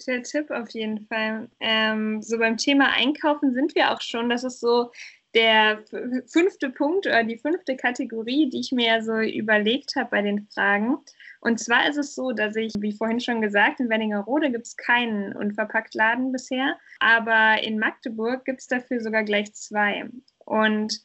Der 0.07 0.23
Tipp 0.23 0.51
auf 0.51 0.71
jeden 0.71 1.07
Fall. 1.07 1.49
Ähm, 1.61 2.23
so 2.23 2.39
beim 2.39 2.57
Thema 2.57 2.91
Einkaufen 2.93 3.53
sind 3.53 3.75
wir 3.75 3.93
auch 3.93 4.01
schon. 4.01 4.31
Das 4.31 4.43
ist 4.43 4.61
so 4.61 4.91
der 5.35 5.83
fünfte 6.27 6.71
Punkt 6.71 7.07
oder 7.07 7.25
die 7.25 7.39
fünfte 7.39 7.77
Kategorie, 7.77 8.51
die 8.51 8.61
ich 8.61 8.73
mir 8.73 9.03
so 9.03 9.19
überlegt 9.19 9.97
habe 9.97 10.11
bei 10.11 10.23
den 10.23 10.47
Fragen. 10.55 10.99
Und 11.41 11.59
zwar 11.59 11.89
ist 11.89 11.97
es 11.97 12.15
so, 12.15 12.33
dass 12.33 12.55
ich, 12.57 12.73
wie 12.79 12.93
vorhin 12.93 13.21
schon 13.21 13.41
gesagt, 13.41 13.81
in 13.81 13.89
Wernigerode 13.89 14.51
gibt 14.51 14.67
es 14.67 14.77
keinen 14.77 15.35
Unverpacktladen 15.35 16.33
bisher, 16.33 16.79
aber 17.01 17.63
in 17.63 17.79
Magdeburg 17.79 18.45
gibt 18.45 18.61
es 18.61 18.69
dafür 18.69 19.01
sogar 19.01 19.25
gleich 19.25 19.53
zwei. 19.55 20.09
Und 20.39 21.01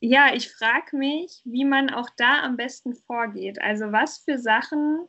ja, 0.00 0.34
ich 0.34 0.52
frage 0.52 0.96
mich, 0.96 1.40
wie 1.44 1.64
man 1.64 1.90
auch 1.90 2.10
da 2.16 2.42
am 2.42 2.56
besten 2.56 2.94
vorgeht. 2.94 3.60
Also 3.60 3.90
was 3.90 4.18
für 4.18 4.38
Sachen 4.38 5.08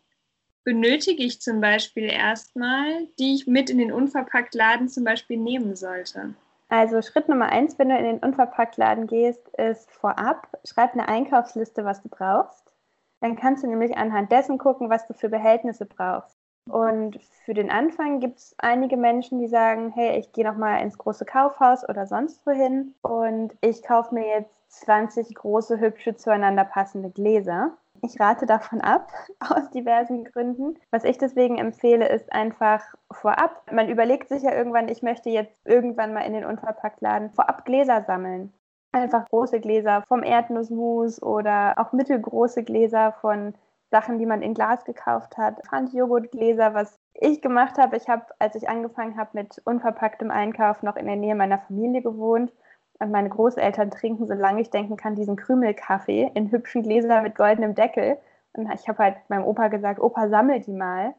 benötige 0.63 1.23
ich 1.23 1.41
zum 1.41 1.61
Beispiel 1.61 2.05
erstmal, 2.05 3.07
die 3.19 3.35
ich 3.35 3.45
mit 3.45 3.69
in 3.69 3.77
den 3.77 3.91
Unverpacktladen 3.91 4.89
zum 4.89 5.03
Beispiel 5.03 5.37
nehmen 5.37 5.75
sollte? 5.75 6.33
Also 6.67 7.01
Schritt 7.01 7.29
Nummer 7.29 7.49
eins, 7.49 7.77
wenn 7.77 7.89
du 7.89 7.97
in 7.97 8.05
den 8.05 8.19
Unverpacktladen 8.19 9.07
gehst, 9.07 9.47
ist 9.57 9.91
vorab, 9.91 10.47
schreib 10.63 10.93
eine 10.93 11.07
Einkaufsliste, 11.07 11.85
was 11.85 12.01
du 12.01 12.09
brauchst. 12.09 12.73
Dann 13.21 13.35
kannst 13.35 13.63
du 13.63 13.67
nämlich 13.67 13.97
anhand 13.97 14.31
dessen 14.31 14.57
gucken, 14.57 14.89
was 14.89 15.07
du 15.07 15.13
für 15.13 15.29
Behältnisse 15.29 15.85
brauchst. 15.85 16.37
Und 16.67 17.19
für 17.45 17.53
den 17.53 17.69
Anfang 17.69 18.19
gibt 18.19 18.39
es 18.39 18.55
einige 18.57 18.97
Menschen, 18.97 19.39
die 19.39 19.47
sagen, 19.47 19.91
hey, 19.91 20.17
ich 20.17 20.31
gehe 20.31 20.43
nochmal 20.43 20.81
ins 20.81 20.97
große 20.97 21.25
Kaufhaus 21.25 21.87
oder 21.87 22.07
sonst 22.07 22.45
wohin 22.45 22.95
und 23.03 23.55
ich 23.61 23.83
kaufe 23.83 24.15
mir 24.15 24.27
jetzt 24.27 24.51
20 24.69 25.35
große, 25.35 25.79
hübsche, 25.79 26.15
zueinander 26.15 26.65
passende 26.65 27.11
Gläser. 27.11 27.77
Ich 28.05 28.19
rate 28.19 28.45
davon 28.45 28.81
ab, 28.81 29.11
aus 29.39 29.71
diversen 29.71 30.25
Gründen. 30.25 30.75
Was 30.91 31.03
ich 31.03 31.17
deswegen 31.17 31.57
empfehle, 31.57 32.07
ist 32.07 32.31
einfach 32.31 32.81
vorab. 33.11 33.63
Man 33.71 33.89
überlegt 33.89 34.29
sich 34.29 34.43
ja 34.43 34.53
irgendwann, 34.53 34.89
ich 34.89 35.01
möchte 35.01 35.29
jetzt 35.29 35.59
irgendwann 35.65 36.13
mal 36.13 36.21
in 36.21 36.33
den 36.33 36.45
Unverpacktladen 36.45 37.31
vorab 37.31 37.65
Gläser 37.65 38.03
sammeln. 38.03 38.53
Einfach 38.91 39.27
große 39.29 39.59
Gläser 39.59 40.03
vom 40.07 40.23
Erdnussmus 40.23 41.21
oder 41.21 41.73
auch 41.77 41.93
mittelgroße 41.93 42.63
Gläser 42.63 43.13
von 43.21 43.55
Sachen, 43.89 44.19
die 44.19 44.25
man 44.25 44.41
in 44.41 44.53
Glas 44.53 44.85
gekauft 44.85 45.37
hat. 45.37 45.59
Handjoghurtgläser, 45.71 46.73
was 46.73 46.99
ich 47.13 47.41
gemacht 47.41 47.77
habe. 47.77 47.97
Ich 47.97 48.07
habe, 48.07 48.25
als 48.39 48.55
ich 48.55 48.69
angefangen 48.69 49.17
habe 49.17 49.31
mit 49.33 49.61
unverpacktem 49.65 50.29
Einkauf, 50.29 50.83
noch 50.83 50.95
in 50.95 51.07
der 51.07 51.15
Nähe 51.15 51.35
meiner 51.35 51.59
Familie 51.59 52.03
gewohnt 52.03 52.53
meine 52.99 53.29
Großeltern 53.29 53.91
trinken, 53.91 54.27
solange 54.27 54.61
ich 54.61 54.69
denken 54.69 54.97
kann, 54.97 55.15
diesen 55.15 55.35
Krümelkaffee 55.35 56.31
in 56.33 56.51
hübschen 56.51 56.83
Gläsern 56.83 57.23
mit 57.23 57.35
goldenem 57.35 57.75
Deckel. 57.75 58.17
Und 58.53 58.71
ich 58.73 58.87
habe 58.87 59.03
halt 59.03 59.17
meinem 59.29 59.45
Opa 59.45 59.67
gesagt, 59.67 59.99
Opa, 59.99 60.29
sammel 60.29 60.61
die 60.61 60.73
mal. 60.73 61.13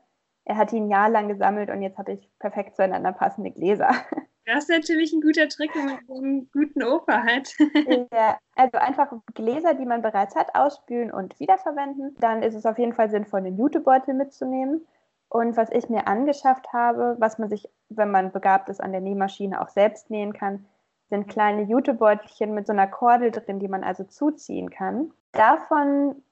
Er 0.45 0.56
hat 0.56 0.71
die 0.71 0.80
ein 0.80 0.88
Jahr 0.88 1.09
lang 1.09 1.28
gesammelt 1.28 1.71
und 1.71 1.83
jetzt 1.83 1.99
habe 1.99 2.12
ich 2.12 2.30
perfekt 2.38 2.76
zueinander 2.76 3.12
passende 3.12 3.50
Gläser. 3.50 3.90
Das 4.49 4.59
ist 4.59 4.71
natürlich 4.71 5.12
ein 5.12 5.21
guter 5.21 5.49
Trick, 5.49 5.75
wenn 5.75 5.87
man 5.87 5.99
einen 6.09 6.50
guten 6.52 6.85
Opa 6.85 7.25
hat. 7.25 7.49
Ja, 8.12 8.39
also 8.54 8.78
einfach 8.78 9.12
Gläser, 9.34 9.75
die 9.75 9.86
man 9.86 10.02
bereits 10.02 10.36
hat, 10.36 10.54
ausspülen 10.54 11.10
und 11.10 11.41
wiederverwenden. 11.41 12.15
Dann 12.21 12.45
ist 12.45 12.54
es 12.54 12.65
auf 12.65 12.78
jeden 12.78 12.93
Fall 12.93 13.10
sinnvoll, 13.10 13.41
einen 13.41 13.58
Jutebeutel 13.58 14.15
mitzunehmen. 14.15 14.86
Und 15.28 15.56
was 15.56 15.71
ich 15.73 15.89
mir 15.89 16.06
angeschafft 16.06 16.73
habe, 16.73 17.17
was 17.19 17.39
man 17.39 17.49
sich, 17.49 17.69
wenn 17.89 18.12
man 18.12 18.30
begabt 18.30 18.69
ist, 18.69 18.80
an 18.80 18.93
der 18.93 19.00
Nähmaschine 19.00 19.60
auch 19.60 19.69
selbst 19.69 20.10
nähen 20.10 20.32
kann, 20.32 20.65
sind 21.10 21.28
kleine 21.28 21.62
Jutebeutelchen 21.62 22.54
mit 22.54 22.66
so 22.66 22.73
einer 22.73 22.86
Kordel 22.86 23.30
drin, 23.30 23.60
die 23.60 23.69
man 23.69 23.84
also 23.84 24.04
zuziehen 24.04 24.71
kann. 24.71 25.12
Davon 25.32 26.23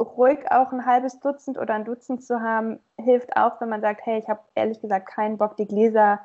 ruhig 0.00 0.50
auch 0.50 0.72
ein 0.72 0.86
halbes 0.86 1.20
Dutzend 1.20 1.58
oder 1.58 1.74
ein 1.74 1.84
Dutzend 1.84 2.24
zu 2.24 2.40
haben, 2.40 2.80
hilft 2.98 3.36
auch, 3.36 3.60
wenn 3.60 3.68
man 3.68 3.80
sagt, 3.80 4.04
hey, 4.04 4.18
ich 4.18 4.28
habe 4.28 4.40
ehrlich 4.54 4.80
gesagt 4.80 5.06
keinen 5.06 5.38
Bock, 5.38 5.56
die 5.56 5.66
Gläser 5.66 6.20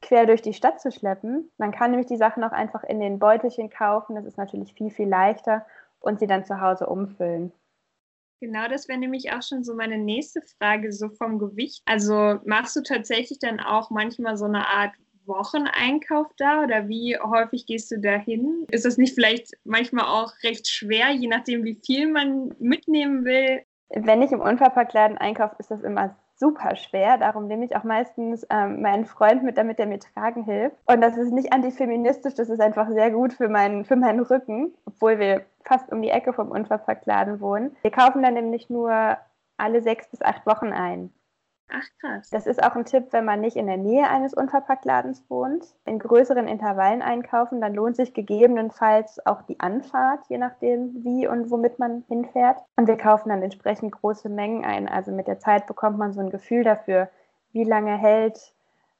quer 0.00 0.26
durch 0.26 0.42
die 0.42 0.54
Stadt 0.54 0.80
zu 0.80 0.90
schleppen. 0.90 1.50
Man 1.58 1.72
kann 1.72 1.90
nämlich 1.90 2.06
die 2.06 2.16
Sachen 2.16 2.44
auch 2.44 2.52
einfach 2.52 2.84
in 2.84 3.00
den 3.00 3.18
Beutelchen 3.18 3.68
kaufen. 3.68 4.14
Das 4.14 4.24
ist 4.24 4.38
natürlich 4.38 4.74
viel, 4.74 4.90
viel 4.90 5.08
leichter 5.08 5.66
und 5.98 6.20
sie 6.20 6.26
dann 6.26 6.44
zu 6.44 6.60
Hause 6.60 6.86
umfüllen. 6.86 7.52
Genau, 8.40 8.68
das 8.68 8.88
wäre 8.88 8.98
nämlich 8.98 9.32
auch 9.32 9.42
schon 9.42 9.64
so 9.64 9.74
meine 9.74 9.98
nächste 9.98 10.40
Frage, 10.40 10.92
so 10.92 11.10
vom 11.10 11.38
Gewicht. 11.38 11.82
Also 11.84 12.38
machst 12.46 12.74
du 12.74 12.82
tatsächlich 12.82 13.38
dann 13.38 13.60
auch 13.60 13.90
manchmal 13.90 14.38
so 14.38 14.46
eine 14.46 14.66
Art 14.66 14.92
Wocheneinkauf 15.30 16.26
da 16.36 16.62
oder 16.62 16.88
wie 16.88 17.16
häufig 17.18 17.64
gehst 17.66 17.90
du 17.90 17.98
da 17.98 18.16
hin? 18.16 18.66
Ist 18.70 18.84
das 18.84 18.98
nicht 18.98 19.14
vielleicht 19.14 19.52
manchmal 19.64 20.04
auch 20.04 20.32
recht 20.42 20.68
schwer, 20.68 21.10
je 21.10 21.28
nachdem, 21.28 21.64
wie 21.64 21.80
viel 21.82 22.08
man 22.08 22.54
mitnehmen 22.58 23.24
will? 23.24 23.62
Wenn 23.88 24.22
ich 24.22 24.30
im 24.30 24.40
Unverpacktladen 24.40 25.18
einkaufe, 25.18 25.56
ist 25.58 25.70
das 25.70 25.82
immer 25.82 26.14
super 26.36 26.74
schwer. 26.74 27.18
Darum 27.18 27.46
nehme 27.46 27.64
ich 27.64 27.76
auch 27.76 27.84
meistens 27.84 28.46
ähm, 28.50 28.80
meinen 28.80 29.04
Freund 29.04 29.42
mit, 29.42 29.58
damit 29.58 29.78
er 29.78 29.86
mir 29.86 30.00
tragen 30.00 30.44
hilft. 30.44 30.76
Und 30.86 31.00
das 31.02 31.16
ist 31.16 31.32
nicht 31.32 31.52
antifeministisch, 31.52 32.34
das 32.34 32.48
ist 32.48 32.60
einfach 32.60 32.88
sehr 32.88 33.10
gut 33.10 33.34
für 33.34 33.48
meinen, 33.48 33.84
für 33.84 33.96
meinen 33.96 34.20
Rücken, 34.20 34.74
obwohl 34.86 35.18
wir 35.18 35.44
fast 35.64 35.92
um 35.92 36.02
die 36.02 36.10
Ecke 36.10 36.32
vom 36.32 36.50
Unverpacktladen 36.50 37.40
wohnen. 37.40 37.76
Wir 37.82 37.90
kaufen 37.90 38.22
dann 38.22 38.34
nämlich 38.34 38.70
nur 38.70 39.18
alle 39.58 39.82
sechs 39.82 40.08
bis 40.08 40.22
acht 40.22 40.46
Wochen 40.46 40.72
ein. 40.72 41.12
Ach 41.72 41.86
krass. 42.00 42.30
Das 42.30 42.46
ist 42.46 42.62
auch 42.62 42.74
ein 42.74 42.84
Tipp, 42.84 43.08
wenn 43.12 43.24
man 43.24 43.40
nicht 43.40 43.56
in 43.56 43.66
der 43.66 43.76
Nähe 43.76 44.08
eines 44.08 44.34
Unverpacktladens 44.34 45.24
wohnt. 45.28 45.64
In 45.84 45.98
größeren 45.98 46.48
Intervallen 46.48 47.00
einkaufen, 47.00 47.60
dann 47.60 47.74
lohnt 47.74 47.96
sich 47.96 48.12
gegebenenfalls 48.12 49.24
auch 49.24 49.42
die 49.42 49.60
Anfahrt, 49.60 50.20
je 50.28 50.38
nachdem, 50.38 51.04
wie 51.04 51.28
und 51.28 51.50
womit 51.50 51.78
man 51.78 52.04
hinfährt. 52.08 52.58
Und 52.76 52.88
wir 52.88 52.96
kaufen 52.96 53.28
dann 53.28 53.42
entsprechend 53.42 53.92
große 53.92 54.28
Mengen 54.28 54.64
ein. 54.64 54.88
Also 54.88 55.12
mit 55.12 55.28
der 55.28 55.38
Zeit 55.38 55.66
bekommt 55.66 55.98
man 55.98 56.12
so 56.12 56.20
ein 56.20 56.30
Gefühl 56.30 56.64
dafür, 56.64 57.08
wie 57.52 57.64
lange 57.64 57.96
hält 57.96 58.52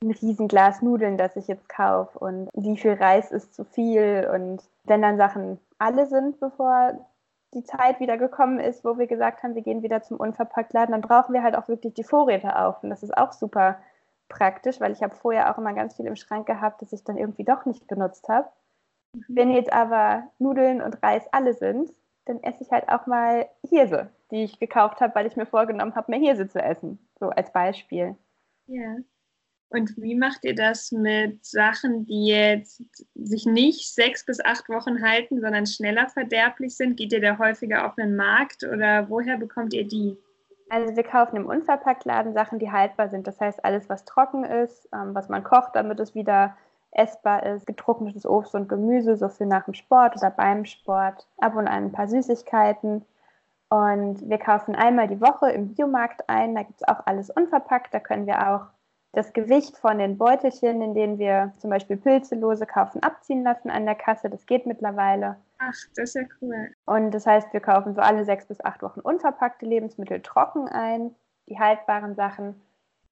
ein 0.02 0.12
Riesenglas 0.12 0.80
Nudeln, 0.80 1.18
das 1.18 1.36
ich 1.36 1.46
jetzt 1.46 1.68
kaufe 1.68 2.18
und 2.18 2.48
wie 2.54 2.76
viel 2.76 2.92
Reis 2.92 3.32
ist 3.32 3.54
zu 3.54 3.64
viel. 3.64 4.30
Und 4.32 4.62
wenn 4.84 5.02
dann 5.02 5.18
Sachen 5.18 5.58
alle 5.78 6.06
sind, 6.06 6.40
bevor 6.40 6.94
die 7.54 7.64
Zeit 7.64 8.00
wieder 8.00 8.16
gekommen 8.16 8.60
ist, 8.60 8.84
wo 8.84 8.98
wir 8.98 9.06
gesagt 9.06 9.42
haben, 9.42 9.54
wir 9.54 9.62
gehen 9.62 9.82
wieder 9.82 10.02
zum 10.02 10.18
Unverpacktladen, 10.18 10.92
dann 10.92 11.00
brauchen 11.00 11.32
wir 11.32 11.42
halt 11.42 11.56
auch 11.56 11.68
wirklich 11.68 11.94
die 11.94 12.04
Vorräte 12.04 12.56
auf. 12.56 12.82
Und 12.82 12.90
das 12.90 13.02
ist 13.02 13.16
auch 13.16 13.32
super 13.32 13.78
praktisch, 14.28 14.80
weil 14.80 14.92
ich 14.92 15.02
habe 15.02 15.16
vorher 15.16 15.52
auch 15.52 15.58
immer 15.58 15.74
ganz 15.74 15.96
viel 15.96 16.06
im 16.06 16.16
Schrank 16.16 16.46
gehabt, 16.46 16.80
das 16.80 16.92
ich 16.92 17.04
dann 17.04 17.16
irgendwie 17.16 17.44
doch 17.44 17.64
nicht 17.66 17.86
benutzt 17.88 18.28
habe. 18.28 18.48
Mhm. 19.12 19.24
Wenn 19.28 19.50
jetzt 19.50 19.72
aber 19.72 20.28
Nudeln 20.38 20.80
und 20.80 21.02
Reis 21.02 21.26
alle 21.32 21.54
sind, 21.54 21.92
dann 22.26 22.42
esse 22.42 22.62
ich 22.62 22.70
halt 22.70 22.88
auch 22.88 23.06
mal 23.06 23.48
Hirse, 23.68 24.10
die 24.30 24.44
ich 24.44 24.60
gekauft 24.60 25.00
habe, 25.00 25.14
weil 25.14 25.26
ich 25.26 25.36
mir 25.36 25.46
vorgenommen 25.46 25.96
habe, 25.96 26.10
mehr 26.10 26.20
Hirse 26.20 26.48
zu 26.48 26.62
essen. 26.62 26.98
So 27.18 27.30
als 27.30 27.52
Beispiel. 27.52 28.16
Ja. 28.66 28.96
Und 29.70 29.96
wie 29.96 30.16
macht 30.16 30.44
ihr 30.44 30.56
das 30.56 30.90
mit 30.90 31.44
Sachen, 31.46 32.04
die 32.04 32.26
jetzt 32.26 32.82
sich 33.14 33.46
nicht 33.46 33.94
sechs 33.94 34.26
bis 34.26 34.44
acht 34.44 34.68
Wochen 34.68 35.00
halten, 35.00 35.40
sondern 35.40 35.64
schneller 35.64 36.08
verderblich 36.08 36.76
sind? 36.76 36.96
Geht 36.96 37.12
ihr 37.12 37.20
da 37.20 37.38
häufiger 37.38 37.86
auf 37.86 37.94
den 37.94 38.16
Markt 38.16 38.64
oder 38.64 39.08
woher 39.08 39.38
bekommt 39.38 39.72
ihr 39.72 39.86
die? 39.86 40.18
Also 40.70 40.96
wir 40.96 41.04
kaufen 41.04 41.36
im 41.36 41.46
Unverpacktladen 41.46 42.32
Sachen, 42.32 42.58
die 42.58 42.72
haltbar 42.72 43.08
sind. 43.08 43.28
Das 43.28 43.40
heißt 43.40 43.64
alles, 43.64 43.88
was 43.88 44.04
trocken 44.04 44.44
ist, 44.44 44.88
ähm, 44.92 45.14
was 45.14 45.28
man 45.28 45.44
kocht, 45.44 45.74
damit 45.74 46.00
es 46.00 46.16
wieder 46.16 46.56
essbar 46.90 47.46
ist, 47.46 47.64
getrocknetes 47.64 48.26
Obst 48.26 48.56
und 48.56 48.68
Gemüse, 48.68 49.16
so 49.16 49.28
für 49.28 49.46
nach 49.46 49.66
dem 49.66 49.74
Sport 49.74 50.16
oder 50.16 50.30
beim 50.30 50.64
Sport, 50.64 51.28
ab 51.38 51.54
und 51.54 51.68
an 51.68 51.84
ein 51.84 51.92
paar 51.92 52.08
Süßigkeiten. 52.08 53.04
Und 53.68 54.28
wir 54.28 54.38
kaufen 54.38 54.74
einmal 54.74 55.06
die 55.06 55.20
Woche 55.20 55.50
im 55.50 55.74
Biomarkt 55.74 56.28
ein, 56.28 56.56
da 56.56 56.64
gibt 56.64 56.80
es 56.80 56.88
auch 56.88 57.06
alles 57.06 57.30
unverpackt, 57.30 57.94
da 57.94 58.00
können 58.00 58.26
wir 58.26 58.50
auch 58.50 58.66
das 59.12 59.32
Gewicht 59.32 59.76
von 59.76 59.98
den 59.98 60.18
Beutelchen, 60.18 60.82
in 60.82 60.94
denen 60.94 61.18
wir 61.18 61.52
zum 61.58 61.70
Beispiel 61.70 61.96
Pilzelose 61.96 62.66
kaufen, 62.66 63.02
abziehen 63.02 63.42
lassen 63.42 63.70
an 63.70 63.84
der 63.84 63.96
Kasse. 63.96 64.30
Das 64.30 64.46
geht 64.46 64.66
mittlerweile. 64.66 65.36
Ach, 65.58 65.74
das 65.96 66.10
ist 66.10 66.14
ja 66.14 66.22
cool. 66.40 66.72
Und 66.86 67.10
das 67.10 67.26
heißt, 67.26 67.52
wir 67.52 67.60
kaufen 67.60 67.94
so 67.94 68.00
alle 68.00 68.24
sechs 68.24 68.46
bis 68.46 68.64
acht 68.64 68.82
Wochen 68.82 69.00
unverpackte 69.00 69.66
Lebensmittel 69.66 70.20
trocken 70.22 70.68
ein, 70.68 71.14
die 71.48 71.58
haltbaren 71.58 72.14
Sachen 72.14 72.60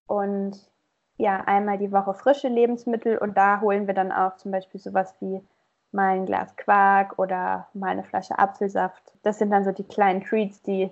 und 0.06 0.70
ja, 1.16 1.42
einmal 1.46 1.78
die 1.78 1.90
Woche 1.90 2.14
frische 2.14 2.48
Lebensmittel 2.48 3.18
und 3.18 3.36
da 3.36 3.60
holen 3.60 3.88
wir 3.88 3.94
dann 3.94 4.12
auch 4.12 4.36
zum 4.36 4.52
Beispiel 4.52 4.80
sowas 4.80 5.14
wie 5.20 5.42
mal 5.90 6.14
ein 6.14 6.26
Glas 6.26 6.54
Quark 6.56 7.18
oder 7.18 7.68
mal 7.74 7.90
eine 7.90 8.04
Flasche 8.04 8.38
Apfelsaft. 8.38 9.02
Das 9.22 9.38
sind 9.38 9.50
dann 9.50 9.64
so 9.64 9.72
die 9.72 9.84
kleinen 9.84 10.22
Treats, 10.22 10.62
die 10.62 10.90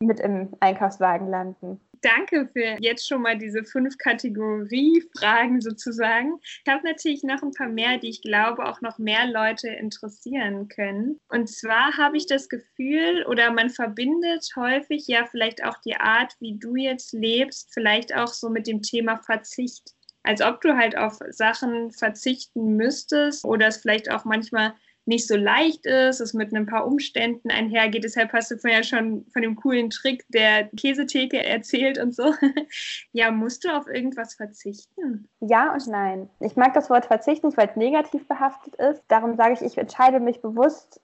mit 0.00 0.18
im 0.20 0.52
Einkaufswagen 0.60 1.28
landen. 1.28 1.80
Danke 2.02 2.48
für 2.52 2.76
jetzt 2.80 3.08
schon 3.08 3.22
mal 3.22 3.36
diese 3.36 3.64
fünf 3.64 3.98
Kategorie-Fragen 3.98 5.60
sozusagen. 5.60 6.38
Ich 6.42 6.72
habe 6.72 6.86
natürlich 6.86 7.22
noch 7.22 7.42
ein 7.42 7.52
paar 7.52 7.68
mehr, 7.68 7.98
die 7.98 8.08
ich 8.08 8.22
glaube 8.22 8.64
auch 8.64 8.80
noch 8.80 8.98
mehr 8.98 9.26
Leute 9.26 9.68
interessieren 9.68 10.68
können. 10.68 11.18
Und 11.28 11.48
zwar 11.48 11.96
habe 11.96 12.16
ich 12.16 12.26
das 12.26 12.48
Gefühl, 12.48 13.24
oder 13.26 13.52
man 13.52 13.70
verbindet 13.70 14.48
häufig 14.56 15.06
ja 15.06 15.26
vielleicht 15.26 15.64
auch 15.64 15.78
die 15.84 15.96
Art, 15.96 16.34
wie 16.40 16.58
du 16.58 16.76
jetzt 16.76 17.12
lebst, 17.12 17.70
vielleicht 17.72 18.14
auch 18.14 18.28
so 18.28 18.50
mit 18.50 18.66
dem 18.66 18.82
Thema 18.82 19.18
Verzicht 19.18 19.94
als 20.24 20.42
ob 20.42 20.60
du 20.60 20.76
halt 20.76 20.94
auf 20.94 21.18
Sachen 21.30 21.90
verzichten 21.90 22.76
müsstest 22.76 23.46
oder 23.46 23.68
es 23.68 23.78
vielleicht 23.78 24.10
auch 24.10 24.26
manchmal 24.26 24.74
nicht 25.08 25.26
so 25.26 25.36
leicht 25.36 25.86
ist, 25.86 26.20
es 26.20 26.34
mit 26.34 26.52
ein 26.54 26.66
paar 26.66 26.86
Umständen 26.86 27.50
einhergeht. 27.50 28.04
Deshalb 28.04 28.32
hast 28.34 28.50
du 28.50 28.58
vorher 28.58 28.84
schon 28.84 29.24
von 29.32 29.42
dem 29.42 29.56
coolen 29.56 29.88
Trick 29.88 30.24
der 30.28 30.68
Käsetheke 30.76 31.42
erzählt 31.42 31.98
und 31.98 32.14
so. 32.14 32.34
ja, 33.12 33.30
musst 33.30 33.64
du 33.64 33.70
auf 33.70 33.88
irgendwas 33.88 34.34
verzichten? 34.34 35.26
Ja 35.40 35.72
und 35.72 35.86
nein. 35.86 36.28
Ich 36.40 36.56
mag 36.56 36.74
das 36.74 36.90
Wort 36.90 37.06
Verzicht 37.06 37.42
nicht, 37.42 37.56
weil 37.56 37.68
es 37.70 37.76
negativ 37.76 38.28
behaftet 38.28 38.76
ist. 38.76 39.02
Darum 39.08 39.36
sage 39.36 39.54
ich, 39.54 39.62
ich 39.62 39.78
entscheide 39.78 40.20
mich 40.20 40.42
bewusst 40.42 41.00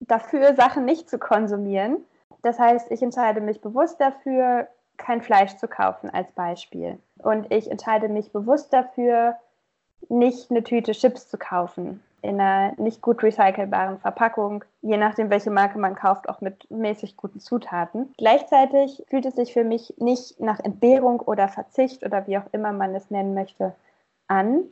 dafür, 0.00 0.54
Sachen 0.54 0.84
nicht 0.84 1.08
zu 1.08 1.18
konsumieren. 1.18 2.04
Das 2.42 2.58
heißt, 2.58 2.90
ich 2.90 3.02
entscheide 3.02 3.40
mich 3.40 3.62
bewusst 3.62 3.98
dafür, 3.98 4.68
kein 4.98 5.22
Fleisch 5.22 5.56
zu 5.56 5.68
kaufen 5.68 6.10
als 6.10 6.30
Beispiel. 6.32 6.98
Und 7.16 7.50
ich 7.50 7.70
entscheide 7.70 8.08
mich 8.08 8.30
bewusst 8.30 8.74
dafür, 8.74 9.36
nicht 10.10 10.50
eine 10.50 10.62
Tüte 10.62 10.92
Chips 10.92 11.28
zu 11.28 11.38
kaufen 11.38 12.02
in 12.22 12.40
einer 12.40 12.72
nicht 12.80 13.00
gut 13.02 13.22
recycelbaren 13.22 13.98
Verpackung, 13.98 14.64
je 14.82 14.96
nachdem, 14.96 15.30
welche 15.30 15.50
Marke 15.50 15.78
man 15.78 15.94
kauft, 15.94 16.28
auch 16.28 16.40
mit 16.40 16.70
mäßig 16.70 17.16
guten 17.16 17.40
Zutaten. 17.40 18.12
Gleichzeitig 18.18 19.04
fühlt 19.08 19.26
es 19.26 19.36
sich 19.36 19.52
für 19.52 19.64
mich 19.64 19.94
nicht 19.98 20.40
nach 20.40 20.60
Entbehrung 20.60 21.20
oder 21.20 21.48
Verzicht 21.48 22.04
oder 22.04 22.26
wie 22.26 22.38
auch 22.38 22.46
immer 22.52 22.72
man 22.72 22.94
es 22.94 23.10
nennen 23.10 23.34
möchte 23.34 23.74
an, 24.26 24.64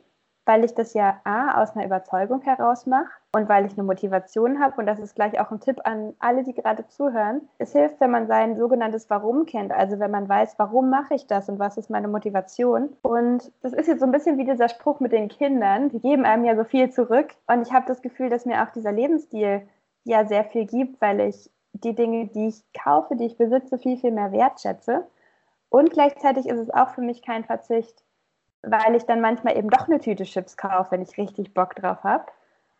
weil 0.47 0.63
ich 0.63 0.73
das 0.73 0.93
ja 0.93 1.19
A 1.25 1.61
aus 1.61 1.75
einer 1.75 1.85
Überzeugung 1.85 2.41
heraus 2.41 2.85
mache 2.85 3.11
und 3.35 3.49
weil 3.49 3.65
ich 3.65 3.73
eine 3.73 3.83
Motivation 3.83 4.61
habe. 4.61 4.75
Und 4.77 4.85
das 4.85 4.97
ist 4.97 5.13
gleich 5.13 5.39
auch 5.39 5.51
ein 5.51 5.59
Tipp 5.59 5.81
an 5.83 6.13
alle, 6.19 6.43
die 6.43 6.53
gerade 6.53 6.87
zuhören. 6.87 7.49
Es 7.57 7.73
hilft, 7.73 7.99
wenn 7.99 8.11
man 8.11 8.27
sein 8.27 8.57
sogenanntes 8.57 9.09
Warum 9.09 9.45
kennt, 9.45 9.73
also 9.73 9.99
wenn 9.99 10.09
man 10.09 10.29
weiß, 10.29 10.57
warum 10.57 10.89
mache 10.89 11.15
ich 11.15 11.27
das 11.27 11.49
und 11.49 11.59
was 11.59 11.77
ist 11.77 11.89
meine 11.89 12.07
Motivation. 12.07 12.95
Und 13.01 13.51
das 13.61 13.73
ist 13.73 13.87
jetzt 13.87 13.99
so 13.99 14.05
ein 14.05 14.11
bisschen 14.13 14.37
wie 14.37 14.45
dieser 14.45 14.69
Spruch 14.69 15.01
mit 15.01 15.11
den 15.11 15.27
Kindern, 15.27 15.89
die 15.89 15.99
geben 15.99 16.23
einem 16.23 16.45
ja 16.45 16.55
so 16.55 16.63
viel 16.63 16.89
zurück. 16.91 17.35
Und 17.47 17.61
ich 17.61 17.73
habe 17.73 17.85
das 17.85 18.01
Gefühl, 18.01 18.29
dass 18.29 18.45
mir 18.45 18.63
auch 18.63 18.71
dieser 18.71 18.93
Lebensstil 18.93 19.67
ja 20.05 20.25
sehr 20.25 20.45
viel 20.45 20.65
gibt, 20.65 21.01
weil 21.01 21.19
ich 21.19 21.51
die 21.73 21.93
Dinge, 21.93 22.27
die 22.27 22.47
ich 22.47 22.63
kaufe, 22.73 23.17
die 23.17 23.25
ich 23.25 23.37
besitze, 23.37 23.77
viel, 23.77 23.97
viel 23.97 24.11
mehr 24.11 24.31
wertschätze. 24.31 25.05
Und 25.69 25.91
gleichzeitig 25.91 26.47
ist 26.47 26.59
es 26.59 26.69
auch 26.69 26.91
für 26.91 27.01
mich 27.01 27.21
kein 27.21 27.43
Verzicht, 27.43 28.01
weil 28.61 28.95
ich 28.95 29.03
dann 29.03 29.21
manchmal 29.21 29.57
eben 29.57 29.69
doch 29.69 29.87
eine 29.87 29.99
Tüte 29.99 30.23
Chips 30.23 30.57
kaufe, 30.57 30.91
wenn 30.91 31.01
ich 31.01 31.17
richtig 31.17 31.53
Bock 31.53 31.75
drauf 31.75 32.03
habe. 32.03 32.25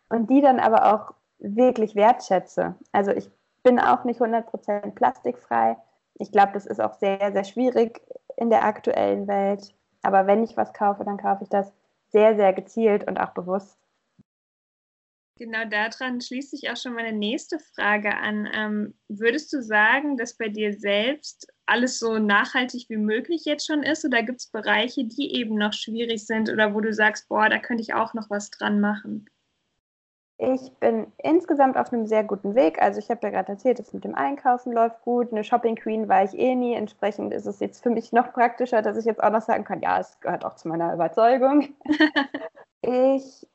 Und 0.08 0.30
die 0.30 0.40
dann 0.40 0.60
aber 0.60 0.94
auch 0.94 1.14
wirklich 1.38 1.94
wertschätze. 1.94 2.74
Also 2.92 3.12
ich 3.12 3.30
bin 3.62 3.78
auch 3.78 4.04
nicht 4.04 4.20
100% 4.20 4.94
plastikfrei. 4.94 5.76
Ich 6.14 6.32
glaube, 6.32 6.52
das 6.52 6.66
ist 6.66 6.80
auch 6.80 6.94
sehr, 6.94 7.32
sehr 7.32 7.44
schwierig 7.44 8.00
in 8.36 8.50
der 8.50 8.64
aktuellen 8.64 9.28
Welt. 9.28 9.74
Aber 10.02 10.26
wenn 10.26 10.42
ich 10.42 10.56
was 10.56 10.72
kaufe, 10.72 11.04
dann 11.04 11.18
kaufe 11.18 11.44
ich 11.44 11.48
das 11.48 11.72
sehr, 12.08 12.36
sehr 12.36 12.52
gezielt 12.52 13.06
und 13.06 13.18
auch 13.18 13.30
bewusst. 13.30 13.78
Genau 15.36 15.64
daran 15.66 16.20
schließt 16.20 16.50
sich 16.50 16.68
auch 16.70 16.76
schon 16.76 16.94
meine 16.94 17.12
nächste 17.12 17.60
Frage 17.60 18.16
an. 18.16 18.48
Ähm, 18.52 18.94
würdest 19.08 19.52
du 19.52 19.62
sagen, 19.62 20.16
dass 20.16 20.36
bei 20.36 20.48
dir 20.48 20.72
selbst 20.76 21.46
alles 21.68 21.98
so 21.98 22.18
nachhaltig 22.18 22.86
wie 22.88 22.96
möglich 22.96 23.44
jetzt 23.44 23.66
schon 23.66 23.82
ist? 23.82 24.04
Oder 24.04 24.22
gibt 24.22 24.40
es 24.40 24.46
Bereiche, 24.48 25.04
die 25.04 25.34
eben 25.36 25.56
noch 25.56 25.72
schwierig 25.72 26.26
sind 26.26 26.50
oder 26.50 26.74
wo 26.74 26.80
du 26.80 26.92
sagst, 26.92 27.28
boah, 27.28 27.48
da 27.48 27.58
könnte 27.58 27.82
ich 27.82 27.94
auch 27.94 28.14
noch 28.14 28.30
was 28.30 28.50
dran 28.50 28.80
machen? 28.80 29.28
Ich 30.40 30.72
bin 30.78 31.12
insgesamt 31.18 31.76
auf 31.76 31.92
einem 31.92 32.06
sehr 32.06 32.22
guten 32.22 32.54
Weg. 32.54 32.80
Also 32.80 33.00
ich 33.00 33.10
habe 33.10 33.20
ja 33.24 33.30
gerade 33.30 33.52
erzählt, 33.52 33.80
das 33.80 33.92
mit 33.92 34.04
dem 34.04 34.14
Einkaufen 34.14 34.72
läuft 34.72 35.02
gut. 35.02 35.32
Eine 35.32 35.42
Shopping 35.42 35.74
Queen 35.74 36.08
war 36.08 36.22
ich 36.22 36.38
eh 36.38 36.54
nie. 36.54 36.74
Entsprechend 36.74 37.34
ist 37.34 37.46
es 37.46 37.58
jetzt 37.58 37.82
für 37.82 37.90
mich 37.90 38.12
noch 38.12 38.32
praktischer, 38.32 38.80
dass 38.80 38.96
ich 38.96 39.04
jetzt 39.04 39.22
auch 39.22 39.30
noch 39.30 39.42
sagen 39.42 39.64
kann, 39.64 39.80
ja, 39.80 39.98
es 39.98 40.18
gehört 40.20 40.44
auch 40.44 40.54
zu 40.54 40.68
meiner 40.68 40.94
Überzeugung. 40.94 41.74
ich 42.82 43.48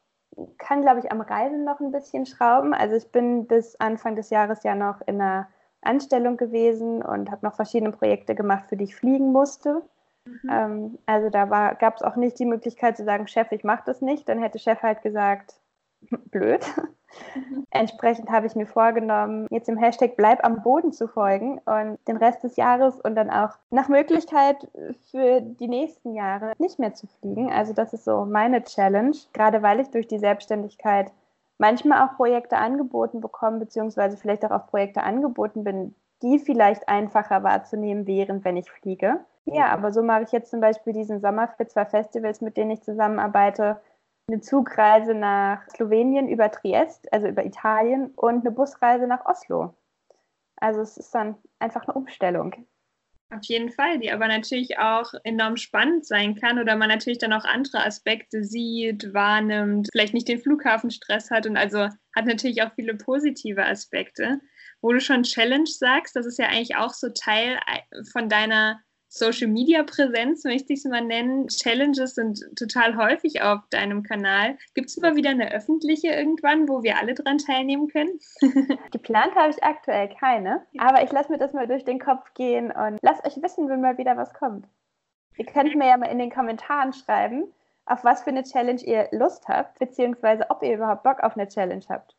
kann, 0.57 0.81
glaube 0.81 0.99
ich, 0.99 1.09
am 1.09 1.21
Reisen 1.21 1.63
noch 1.63 1.79
ein 1.79 1.91
bisschen 1.91 2.25
schrauben. 2.25 2.73
Also 2.73 2.97
ich 2.97 3.09
bin 3.13 3.47
bis 3.47 3.77
Anfang 3.77 4.17
des 4.17 4.29
Jahres 4.29 4.63
ja 4.63 4.75
noch 4.75 4.99
in 5.07 5.21
einer 5.21 5.47
Anstellung 5.85 6.37
gewesen 6.37 7.01
und 7.01 7.31
habe 7.31 7.45
noch 7.45 7.55
verschiedene 7.55 7.91
Projekte 7.91 8.35
gemacht, 8.35 8.65
für 8.67 8.77
die 8.77 8.85
ich 8.85 8.95
fliegen 8.95 9.31
musste. 9.31 9.81
Mhm. 10.25 10.49
Ähm, 10.49 10.97
also 11.05 11.29
da 11.29 11.73
gab 11.73 11.97
es 11.97 12.01
auch 12.01 12.15
nicht 12.15 12.39
die 12.39 12.45
Möglichkeit 12.45 12.97
zu 12.97 13.03
sagen, 13.03 13.27
Chef, 13.27 13.51
ich 13.51 13.63
mache 13.63 13.83
das 13.85 14.01
nicht. 14.01 14.27
Dann 14.29 14.39
hätte 14.41 14.59
Chef 14.59 14.81
halt 14.81 15.01
gesagt, 15.01 15.55
blöd. 16.31 16.65
Mhm. 17.35 17.65
Entsprechend 17.69 18.31
habe 18.31 18.47
ich 18.47 18.55
mir 18.55 18.65
vorgenommen, 18.65 19.47
jetzt 19.51 19.69
im 19.69 19.77
Hashtag 19.77 20.15
Bleib 20.15 20.43
am 20.43 20.63
Boden 20.63 20.91
zu 20.91 21.07
folgen 21.07 21.59
und 21.65 21.99
den 22.07 22.17
Rest 22.17 22.43
des 22.43 22.55
Jahres 22.55 22.99
und 22.99 23.15
dann 23.15 23.29
auch 23.29 23.51
nach 23.69 23.87
Möglichkeit 23.87 24.67
für 25.11 25.41
die 25.41 25.67
nächsten 25.67 26.15
Jahre 26.15 26.53
nicht 26.57 26.79
mehr 26.79 26.93
zu 26.93 27.07
fliegen. 27.07 27.51
Also 27.51 27.73
das 27.73 27.93
ist 27.93 28.05
so 28.05 28.25
meine 28.25 28.63
Challenge, 28.63 29.15
gerade 29.33 29.61
weil 29.61 29.79
ich 29.79 29.89
durch 29.91 30.07
die 30.07 30.19
Selbstständigkeit 30.19 31.11
manchmal 31.57 32.07
auch 32.07 32.15
Projekte 32.15 32.57
angeboten 32.57 33.21
bekomme, 33.21 33.59
beziehungsweise 33.59 34.17
vielleicht 34.17 34.45
auch 34.45 34.51
auf 34.51 34.67
Projekte 34.67 35.03
angeboten 35.03 35.63
bin, 35.63 35.95
die 36.21 36.39
vielleicht 36.39 36.87
einfacher 36.87 37.43
wahrzunehmen 37.43 38.07
wären, 38.07 38.43
wenn 38.43 38.57
ich 38.57 38.71
fliege. 38.71 39.19
Ja, 39.45 39.67
aber 39.67 39.91
so 39.91 40.01
mache 40.01 40.23
ich 40.23 40.31
jetzt 40.31 40.51
zum 40.51 40.61
Beispiel 40.61 40.93
diesen 40.93 41.19
Sommer 41.19 41.49
für 41.49 41.67
zwei 41.67 41.85
Festivals, 41.85 42.39
mit 42.41 42.55
denen 42.55 42.71
ich 42.71 42.81
zusammenarbeite, 42.81 43.81
eine 44.29 44.39
Zugreise 44.39 45.13
nach 45.13 45.67
Slowenien 45.69 46.29
über 46.29 46.49
Triest, 46.49 47.11
also 47.11 47.27
über 47.27 47.45
Italien, 47.45 48.11
und 48.15 48.41
eine 48.41 48.51
Busreise 48.51 49.05
nach 49.05 49.25
Oslo. 49.25 49.73
Also 50.55 50.79
es 50.79 50.97
ist 50.97 51.13
dann 51.13 51.35
einfach 51.59 51.85
eine 51.87 51.95
Umstellung. 51.95 52.55
Auf 53.33 53.43
jeden 53.45 53.71
Fall, 53.71 53.97
die 53.99 54.11
aber 54.11 54.27
natürlich 54.27 54.77
auch 54.77 55.11
enorm 55.23 55.57
spannend 55.57 56.05
sein 56.05 56.35
kann 56.35 56.59
oder 56.59 56.75
man 56.75 56.89
natürlich 56.89 57.17
dann 57.17 57.33
auch 57.33 57.45
andere 57.45 57.83
Aspekte 57.83 58.43
sieht, 58.43 59.11
wahrnimmt, 59.13 59.89
vielleicht 59.91 60.13
nicht 60.13 60.27
den 60.27 60.39
Flughafenstress 60.39 61.31
hat 61.31 61.47
und 61.47 61.57
also 61.57 61.89
hat 62.15 62.25
natürlich 62.25 62.61
auch 62.61 62.73
viele 62.75 62.95
positive 62.95 63.65
Aspekte. 63.65 64.39
Wo 64.81 64.91
du 64.91 64.99
schon 64.99 65.23
Challenge 65.23 65.65
sagst, 65.65 66.15
das 66.15 66.27
ist 66.27 66.37
ja 66.37 66.47
eigentlich 66.47 66.75
auch 66.75 66.93
so 66.93 67.09
Teil 67.09 67.57
äh, 67.65 68.03
von 68.11 68.29
deiner 68.29 68.81
Social 69.15 69.47
Media 69.47 69.83
Präsenz, 69.83 70.43
möchte 70.43 70.73
ich 70.73 70.79
es 70.79 70.85
mal 70.85 71.05
nennen. 71.05 71.47
Challenges 71.47 72.15
sind 72.15 72.43
total 72.57 72.97
häufig 72.97 73.43
auf 73.43 73.59
deinem 73.69 74.01
Kanal. 74.01 74.57
Gibt 74.73 74.89
es 74.89 74.97
mal 74.97 75.15
wieder 75.15 75.29
eine 75.29 75.51
öffentliche 75.51 76.07
irgendwann, 76.07 76.67
wo 76.67 76.81
wir 76.81 76.97
alle 76.97 77.13
dran 77.13 77.37
teilnehmen 77.37 77.89
können? 77.89 78.19
Geplant 78.91 79.35
habe 79.35 79.51
ich 79.51 79.63
aktuell 79.63 80.09
keine, 80.19 80.65
aber 80.79 81.03
ich 81.03 81.11
lasse 81.11 81.31
mir 81.31 81.37
das 81.37 81.53
mal 81.53 81.67
durch 81.67 81.85
den 81.85 81.99
Kopf 81.99 82.33
gehen 82.33 82.71
und 82.71 82.97
lasst 83.03 83.23
euch 83.23 83.39
wissen, 83.43 83.69
wenn 83.69 83.81
mal 83.81 83.99
wieder 83.99 84.17
was 84.17 84.33
kommt. 84.33 84.67
Ihr 85.37 85.45
könnt 85.45 85.75
mir 85.75 85.89
ja 85.89 85.97
mal 85.97 86.11
in 86.11 86.17
den 86.17 86.31
Kommentaren 86.31 86.91
schreiben, 86.91 87.53
auf 87.85 88.03
was 88.03 88.23
für 88.23 88.31
eine 88.31 88.41
Challenge 88.41 88.81
ihr 88.81 89.09
Lust 89.11 89.47
habt, 89.47 89.77
beziehungsweise 89.77 90.49
ob 90.49 90.63
ihr 90.63 90.73
überhaupt 90.73 91.03
Bock 91.03 91.19
auf 91.19 91.37
eine 91.37 91.47
Challenge 91.47 91.85
habt. 91.87 92.15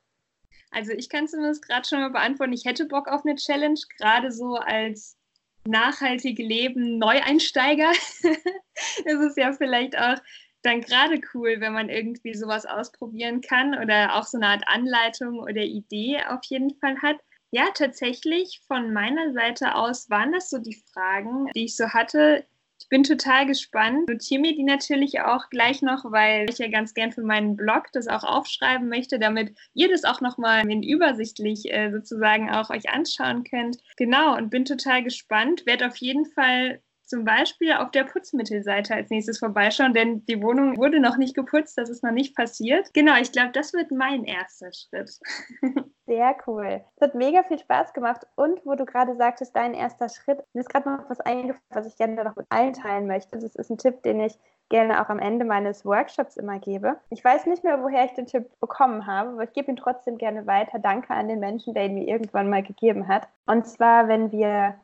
Also 0.71 0.93
ich 0.93 1.09
kann 1.09 1.27
zumindest 1.27 1.67
gerade 1.67 1.89
schon 1.89 1.99
mal 1.99 2.11
beantworten, 2.11 2.53
ich 2.53 2.65
hätte 2.67 2.87
Bock 2.87 3.09
auf 3.09 3.25
eine 3.25 3.35
Challenge, 3.35 3.81
gerade 3.99 4.31
so 4.31 4.55
als 4.55 5.19
nachhaltige 5.67 6.43
Leben 6.43 6.99
Neueinsteiger. 6.99 7.91
es 9.05 9.21
ist 9.21 9.37
ja 9.37 9.53
vielleicht 9.53 9.99
auch 9.99 10.17
dann 10.63 10.81
gerade 10.81 11.21
cool, 11.35 11.57
wenn 11.59 11.73
man 11.73 11.91
irgendwie 11.91 12.35
sowas 12.35 12.67
ausprobieren 12.67 13.41
kann 13.41 13.79
oder 13.79 14.17
auch 14.17 14.25
so 14.25 14.39
eine 14.39 14.49
Art 14.49 14.65
Anleitung 14.67 15.39
oder 15.39 15.63
Idee 15.63 16.21
auf 16.29 16.41
jeden 16.45 16.75
Fall 16.79 17.01
hat. 17.03 17.17
Ja, 17.51 17.67
tatsächlich 17.73 18.61
von 18.67 18.93
meiner 18.93 19.33
Seite 19.33 19.75
aus 19.77 20.11
waren 20.11 20.33
das 20.33 20.51
so 20.51 20.59
die 20.59 20.83
Fragen, 20.93 21.47
die 21.55 21.67
ich 21.67 21.77
so 21.77 21.89
hatte. 21.89 22.47
Bin 22.95 23.03
total 23.03 23.45
gespannt. 23.45 24.09
Notiere 24.09 24.41
mir 24.41 24.55
die 24.55 24.63
natürlich 24.63 25.21
auch 25.21 25.51
gleich 25.51 25.83
noch, 25.83 26.05
weil 26.13 26.49
ich 26.49 26.59
ja 26.59 26.69
ganz 26.69 26.95
gern 26.95 27.11
für 27.11 27.25
meinen 27.25 27.57
Blog 27.57 27.87
das 27.93 28.07
auch 28.07 28.23
aufschreiben 28.23 28.89
möchte, 28.89 29.19
damit 29.19 29.53
ihr 29.73 29.89
das 29.89 30.05
auch 30.05 30.21
nochmal 30.21 30.65
übersichtlich 30.65 31.73
äh, 31.73 31.91
sozusagen 31.91 32.51
auch 32.51 32.71
euch 32.71 32.89
anschauen 32.91 33.43
könnt. 33.43 33.79
Genau, 33.97 34.37
und 34.37 34.51
bin 34.51 34.65
total 34.65 35.03
gespannt. 35.03 35.67
Werde 35.67 35.89
auf 35.89 35.97
jeden 35.97 36.25
Fall 36.25 36.83
zum 37.03 37.25
Beispiel 37.25 37.73
auf 37.73 37.91
der 37.91 38.05
Putzmittelseite 38.05 38.95
als 38.95 39.11
nächstes 39.11 39.41
vorbeischauen, 39.41 39.93
denn 39.93 40.25
die 40.27 40.41
Wohnung 40.41 40.77
wurde 40.77 41.01
noch 41.01 41.17
nicht 41.17 41.35
geputzt, 41.35 41.77
das 41.77 41.91
ist 41.91 42.05
noch 42.05 42.13
nicht 42.13 42.37
passiert. 42.37 42.95
Genau, 42.95 43.17
ich 43.21 43.33
glaube, 43.33 43.51
das 43.51 43.73
wird 43.73 43.91
mein 43.91 44.23
erster 44.23 44.71
Schritt. 44.73 45.19
Sehr 46.15 46.37
cool. 46.47 46.81
Es 46.95 47.03
hat 47.03 47.17
mega 47.17 47.43
viel 47.43 47.59
Spaß 47.59 47.93
gemacht. 47.93 48.25
Und 48.37 48.65
wo 48.65 48.77
du 48.77 48.85
gerade 48.85 49.17
sagtest, 49.17 49.57
dein 49.57 49.75
erster 49.75 50.09
Schritt, 50.09 50.45
mir 50.53 50.61
ist 50.61 50.69
gerade 50.69 50.89
noch 50.89 51.11
was 51.11 51.21
eingefallen, 51.21 51.61
was 51.71 51.89
ich 51.89 51.97
gerne 51.97 52.23
noch 52.23 52.37
mit 52.37 52.47
allen 52.51 52.73
teilen 52.73 53.09
möchte. 53.09 53.37
Das 53.37 53.57
ist 53.57 53.69
ein 53.69 53.79
Tipp, 53.79 54.01
den 54.05 54.21
ich 54.21 54.39
gerne 54.69 55.03
auch 55.03 55.09
am 55.09 55.19
Ende 55.19 55.45
meines 55.45 55.85
Workshops 55.85 56.37
immer 56.37 56.61
gebe. 56.61 57.01
Ich 57.11 57.25
weiß 57.25 57.47
nicht 57.47 57.65
mehr, 57.65 57.83
woher 57.83 58.05
ich 58.05 58.13
den 58.13 58.27
Tipp 58.27 58.49
bekommen 58.61 59.09
habe, 59.09 59.31
aber 59.31 59.43
ich 59.43 59.53
gebe 59.55 59.73
ihn 59.73 59.77
trotzdem 59.77 60.17
gerne 60.17 60.47
weiter. 60.47 60.79
Danke 60.79 61.13
an 61.15 61.27
den 61.27 61.41
Menschen, 61.41 61.75
der 61.75 61.87
ihn 61.87 61.95
mir 61.95 62.07
irgendwann 62.07 62.49
mal 62.49 62.63
gegeben 62.63 63.09
hat. 63.09 63.27
Und 63.47 63.67
zwar, 63.67 64.07
wenn 64.07 64.31
wir 64.31 64.77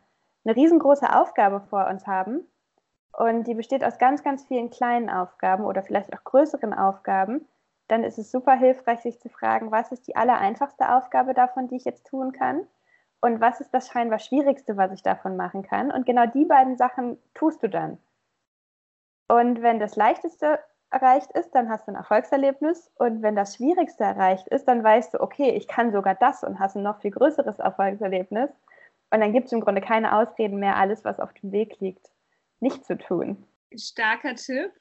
eine 0.45 0.57
riesengroße 0.57 1.15
Aufgabe 1.15 1.61
vor 1.71 1.87
uns 1.87 2.09
haben 2.09 2.41
und 3.13 3.47
die 3.47 3.55
besteht 3.55 3.85
aus 3.85 3.99
ganz, 3.99 4.25
ganz 4.25 4.45
vielen 4.47 4.71
kleinen 4.71 5.09
Aufgaben 5.09 5.65
oder 5.65 5.85
vielleicht 5.85 6.13
auch 6.13 6.25
größeren 6.25 6.75
Aufgaben, 6.75 7.47
dann 7.91 8.05
ist 8.05 8.19
es 8.19 8.31
super 8.31 8.55
hilfreich, 8.55 9.01
sich 9.01 9.21
zu 9.21 9.29
fragen, 9.29 9.71
was 9.71 9.91
ist 9.93 10.07
die 10.07 10.17
allereinfachste 10.17 10.95
Aufgabe 10.95 11.35
davon, 11.35 11.69
die 11.69 11.77
ich 11.77 11.85
jetzt 11.85 12.07
tun 12.07 12.33
kann? 12.33 12.67
Und 13.21 13.41
was 13.41 13.61
ist 13.61 13.75
das 13.75 13.89
scheinbar 13.89 14.19
Schwierigste, 14.19 14.77
was 14.77 14.93
ich 14.93 15.03
davon 15.03 15.37
machen 15.37 15.63
kann? 15.63 15.91
Und 15.91 16.07
genau 16.07 16.27
die 16.27 16.45
beiden 16.45 16.77
Sachen 16.77 17.19
tust 17.35 17.63
du 17.63 17.69
dann. 17.69 17.99
Und 19.29 19.63
wenn 19.63 19.79
das 19.79 19.97
Leichteste 19.97 20.59
erreicht 20.91 21.31
ist, 21.33 21.55
dann 21.55 21.69
hast 21.69 21.87
du 21.87 21.93
ein 21.93 21.97
Erfolgserlebnis. 21.97 22.91
Und 22.97 23.23
wenn 23.23 23.37
das 23.37 23.57
Schwierigste 23.57 24.05
erreicht 24.05 24.49
ist, 24.49 24.67
dann 24.67 24.83
weißt 24.83 25.15
du, 25.15 25.21
okay, 25.21 25.51
ich 25.51 25.69
kann 25.69 25.93
sogar 25.93 26.15
das 26.15 26.43
und 26.43 26.59
hast 26.59 26.77
ein 26.77 26.83
noch 26.83 27.01
viel 27.01 27.11
größeres 27.11 27.59
Erfolgserlebnis. 27.59 28.51
Und 29.11 29.21
dann 29.21 29.33
gibt 29.33 29.47
es 29.47 29.53
im 29.53 29.61
Grunde 29.61 29.81
keine 29.81 30.17
Ausreden 30.17 30.59
mehr, 30.59 30.77
alles, 30.77 31.05
was 31.05 31.21
auf 31.21 31.33
dem 31.35 31.53
Weg 31.53 31.81
liegt, 31.81 32.11
nicht 32.61 32.85
zu 32.85 32.97
tun. 32.97 33.45
Starker 33.77 34.35
Tipp. 34.35 34.73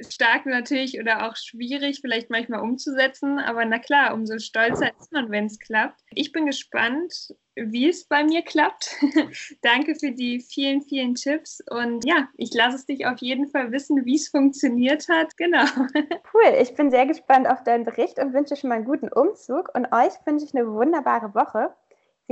Stark 0.00 0.46
natürlich 0.46 0.98
oder 0.98 1.28
auch 1.28 1.36
schwierig, 1.36 2.00
vielleicht 2.00 2.30
manchmal 2.30 2.60
umzusetzen, 2.60 3.38
aber 3.38 3.64
na 3.64 3.78
klar, 3.78 4.14
umso 4.14 4.38
stolzer 4.38 4.90
ist 4.98 5.12
man, 5.12 5.30
wenn 5.30 5.46
es 5.46 5.58
klappt. 5.58 6.00
Ich 6.10 6.32
bin 6.32 6.46
gespannt, 6.46 7.34
wie 7.54 7.88
es 7.88 8.04
bei 8.04 8.24
mir 8.24 8.42
klappt. 8.42 8.96
Danke 9.62 9.94
für 9.94 10.12
die 10.12 10.40
vielen, 10.40 10.82
vielen 10.82 11.14
Tipps 11.14 11.62
und 11.70 12.04
ja, 12.06 12.28
ich 12.36 12.54
lasse 12.54 12.76
es 12.76 12.86
dich 12.86 13.06
auf 13.06 13.18
jeden 13.18 13.48
Fall 13.48 13.72
wissen, 13.72 14.04
wie 14.04 14.16
es 14.16 14.28
funktioniert 14.28 15.08
hat. 15.08 15.36
Genau. 15.36 15.64
Cool, 16.34 16.54
ich 16.60 16.74
bin 16.74 16.90
sehr 16.90 17.06
gespannt 17.06 17.46
auf 17.46 17.62
deinen 17.62 17.84
Bericht 17.84 18.18
und 18.18 18.32
wünsche 18.32 18.56
schon 18.56 18.68
mal 18.68 18.76
einen 18.76 18.86
guten 18.86 19.08
Umzug 19.12 19.70
und 19.74 19.92
euch 19.92 20.12
wünsche 20.24 20.46
ich 20.46 20.54
eine 20.54 20.66
wunderbare 20.66 21.34
Woche. 21.34 21.74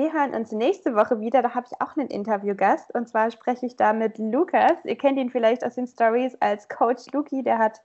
Wir 0.01 0.15
hören 0.15 0.35
uns 0.35 0.51
nächste 0.51 0.97
Woche 0.97 1.21
wieder. 1.21 1.43
Da 1.43 1.55
habe 1.55 1.67
ich 1.71 1.79
auch 1.79 1.95
einen 1.95 2.09
Interviewgast. 2.09 2.91
Und 2.95 3.07
zwar 3.07 3.31
spreche 3.31 3.67
ich 3.67 3.77
da 3.77 3.93
mit 3.93 4.17
Lukas. 4.17 4.83
Ihr 4.85 4.97
kennt 4.97 5.19
ihn 5.19 5.29
vielleicht 5.29 5.63
aus 5.63 5.75
den 5.75 5.87
Stories 5.87 6.35
als 6.41 6.71
Coach 6.71 7.13
Luki. 7.13 7.43
Der 7.43 7.59
hat 7.59 7.83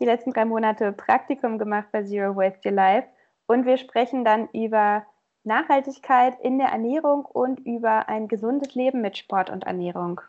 die 0.00 0.04
letzten 0.04 0.34
drei 0.34 0.44
Monate 0.44 0.92
Praktikum 0.92 1.56
gemacht 1.58 1.86
bei 1.92 2.02
Zero 2.02 2.36
Waste 2.36 2.68
Your 2.68 2.74
Life. 2.74 3.08
Und 3.46 3.64
wir 3.64 3.78
sprechen 3.78 4.22
dann 4.22 4.50
über 4.52 5.06
Nachhaltigkeit 5.42 6.38
in 6.42 6.58
der 6.58 6.68
Ernährung 6.68 7.24
und 7.24 7.60
über 7.60 8.10
ein 8.10 8.28
gesundes 8.28 8.74
Leben 8.74 9.00
mit 9.00 9.16
Sport 9.16 9.48
und 9.48 9.64
Ernährung. 9.64 10.20